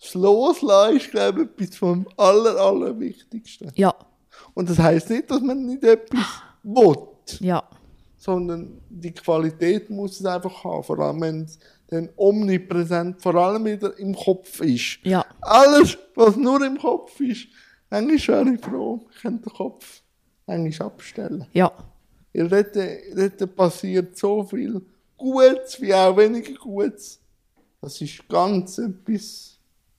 [0.00, 3.72] Das Loslassen ist, glaube ich, etwas vom aller, Allerwichtigsten.
[3.74, 3.94] ja,
[4.54, 6.20] Und das heißt nicht, dass man nicht etwas
[6.62, 6.96] will,
[7.40, 7.62] Ja.
[8.16, 10.82] sondern die Qualität muss es einfach haben.
[10.84, 14.98] Vor allem, wenn es dann omnipräsent, vor allem wieder im Kopf ist.
[15.04, 15.24] Ja.
[15.40, 17.46] Alles, was nur im Kopf ist,
[17.88, 20.02] manchmal wäre ich froh, ich könnte den Kopf
[20.46, 21.46] manchmal abstellen.
[21.52, 21.72] Ja.
[22.34, 24.82] Weil dort, dort passiert so viel
[25.16, 27.18] Gutes wie auch weniger Gutes.
[27.80, 29.55] Das ist ganz etwas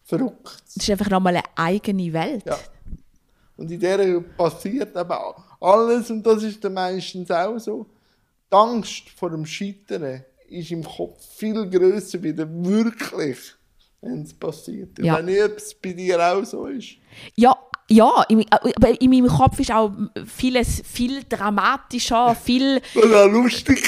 [0.07, 0.63] Verrücktes.
[0.73, 2.45] Das ist einfach nochmal eine eigene Welt.
[2.45, 2.57] Ja.
[3.57, 5.11] Und in der passiert eben
[5.59, 7.87] alles und das ist dann meistens auch so.
[8.51, 13.37] Die Angst vor dem Scheitern ist im Kopf viel grösser wieder wirklich,
[13.99, 14.97] wenn es passiert.
[14.99, 15.15] Ich Ja.
[15.15, 16.95] weiß nicht, ob es bei dir auch so ist.
[17.35, 17.56] Ja,
[17.89, 19.91] ja, in, aber in meinem Kopf ist auch
[20.25, 22.81] vieles viel dramatischer, viel...
[22.95, 23.81] Oder auch lustig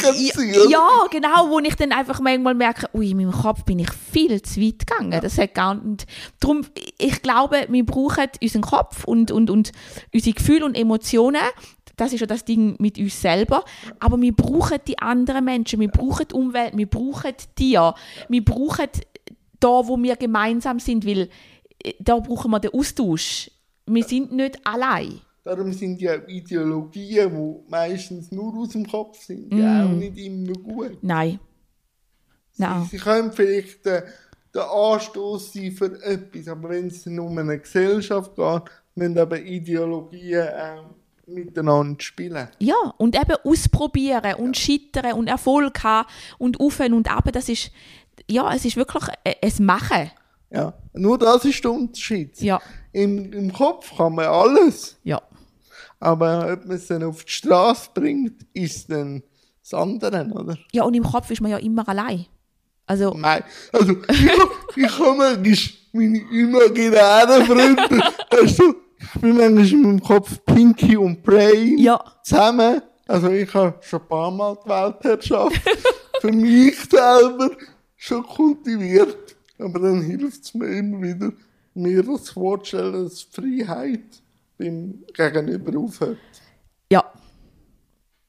[0.54, 3.91] Ja, ja, genau, wo ich dann einfach manchmal merke, ui, in meinem Kopf bin ich
[3.91, 5.20] viel zu weit gegangen.
[5.22, 6.06] Das hat gar nicht...
[6.39, 6.62] Darum,
[6.97, 9.74] ich glaube, wir brauchen unseren Kopf und, und, und
[10.14, 11.41] unsere Gefühle und Emotionen.
[11.97, 13.66] Das ist ja das Ding mit uns selber.
[14.00, 17.95] Aber wir brauchen die anderen Menschen, wir brauchen die Umwelt, wir brauchen Tiere,
[18.30, 18.88] wir brauchen
[19.60, 21.30] da, wo wir gemeinsam sind, weil
[21.84, 23.52] äh, da brauchen wir den Austausch.
[23.91, 25.19] Wir sind nicht allein.
[25.43, 29.57] Darum sind ja Ideologien, die meistens nur aus dem Kopf sind, Mm.
[29.57, 30.97] ja auch nicht immer gut.
[31.01, 31.39] Nein.
[32.57, 32.83] Nein.
[32.83, 34.03] Sie, sie können vielleicht den,
[34.53, 38.61] den Anstoß sein für etwas, aber wenn es nur um eine Gesellschaft geht,
[38.95, 40.85] müssen eben Ideologien ähm,
[41.25, 42.49] miteinander spielen.
[42.59, 47.71] Ja, und eben ausprobieren und scheitern und Erfolg haben und auf und ab, das ist,
[48.29, 50.11] ja, es ist wirklich e- ein Machen.
[50.52, 50.74] Ja.
[50.93, 52.39] Nur das ist der Unterschied.
[52.41, 52.60] Ja.
[52.91, 55.22] Im, Im Kopf kann man alles, Ja.
[56.00, 59.22] aber ob man es dann auf die Straße bringt, ist dann
[59.62, 60.58] das andere, oder?
[60.72, 62.26] Ja, und im Kopf ist man ja immer allein.
[62.88, 64.26] Also, Nein, also ich,
[64.76, 65.38] ich habe manchmal
[65.93, 67.84] meine imaginären Freunde,
[68.32, 72.82] du, ich bin manchmal in meinem Kopf Pinky und Brain ja, zusammen.
[73.08, 75.62] Also ich habe schon ein paar Mal die Weltherrschaft
[76.20, 77.52] für mich selber
[77.95, 81.34] schon kultiviert, aber dann hilft es mir immer wieder,
[81.74, 84.22] mir das vorzustellen, dass Freiheit
[84.57, 86.18] beim Gegenüber aufhört.
[86.91, 87.03] ja,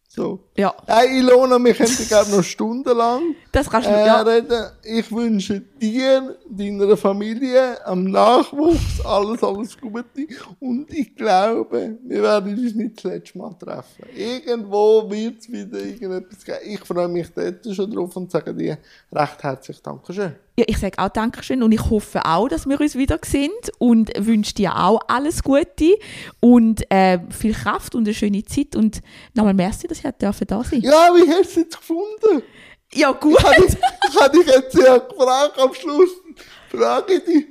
[0.08, 0.49] So.
[0.60, 0.74] Ja.
[0.86, 4.20] Hey Ilona, wir könnten glaube noch stundenlang Das kannst du, äh, ja.
[4.20, 4.66] reden.
[4.84, 10.26] Ich wünsche dir, deiner Familie, am Nachwuchs alles, alles Gute.
[10.58, 14.04] Und ich glaube, wir werden uns nicht das letzte Mal treffen.
[14.14, 16.58] Irgendwo wird es wieder irgendetwas geben.
[16.64, 18.78] Ich freue mich dort schon drauf und sage dir
[19.12, 20.34] recht herzlich Dankeschön.
[20.58, 20.64] ja.
[20.68, 24.54] Ich sage auch Dankeschön und ich hoffe auch, dass wir uns wieder sehen und wünsche
[24.54, 25.96] dir auch alles Gute
[26.40, 29.00] und äh, viel Kraft und eine schöne Zeit und
[29.34, 30.80] nochmal merci, dass ich dürfen da sein.
[30.80, 32.42] Ja, wie hast du es jetzt gefunden?
[32.92, 33.36] Ja, gut.
[33.38, 33.76] Ich habe dich-
[34.10, 36.10] ich habe dich jetzt ja gefragt am Schluss.
[36.70, 37.46] Frage dich.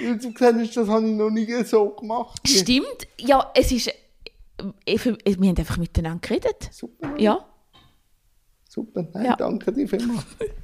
[0.00, 2.40] Weil du gesagt hast, das habe ich noch nie so gemacht.
[2.46, 3.06] Stimmt.
[3.18, 3.88] Ja, es ist.
[4.86, 6.68] äh, für- Wir haben einfach miteinander geredet.
[6.72, 7.14] Super.
[7.18, 7.44] Ja.
[8.68, 9.06] Super.
[9.12, 9.36] Nein, Ja.
[9.36, 10.24] Danke dir vielmals.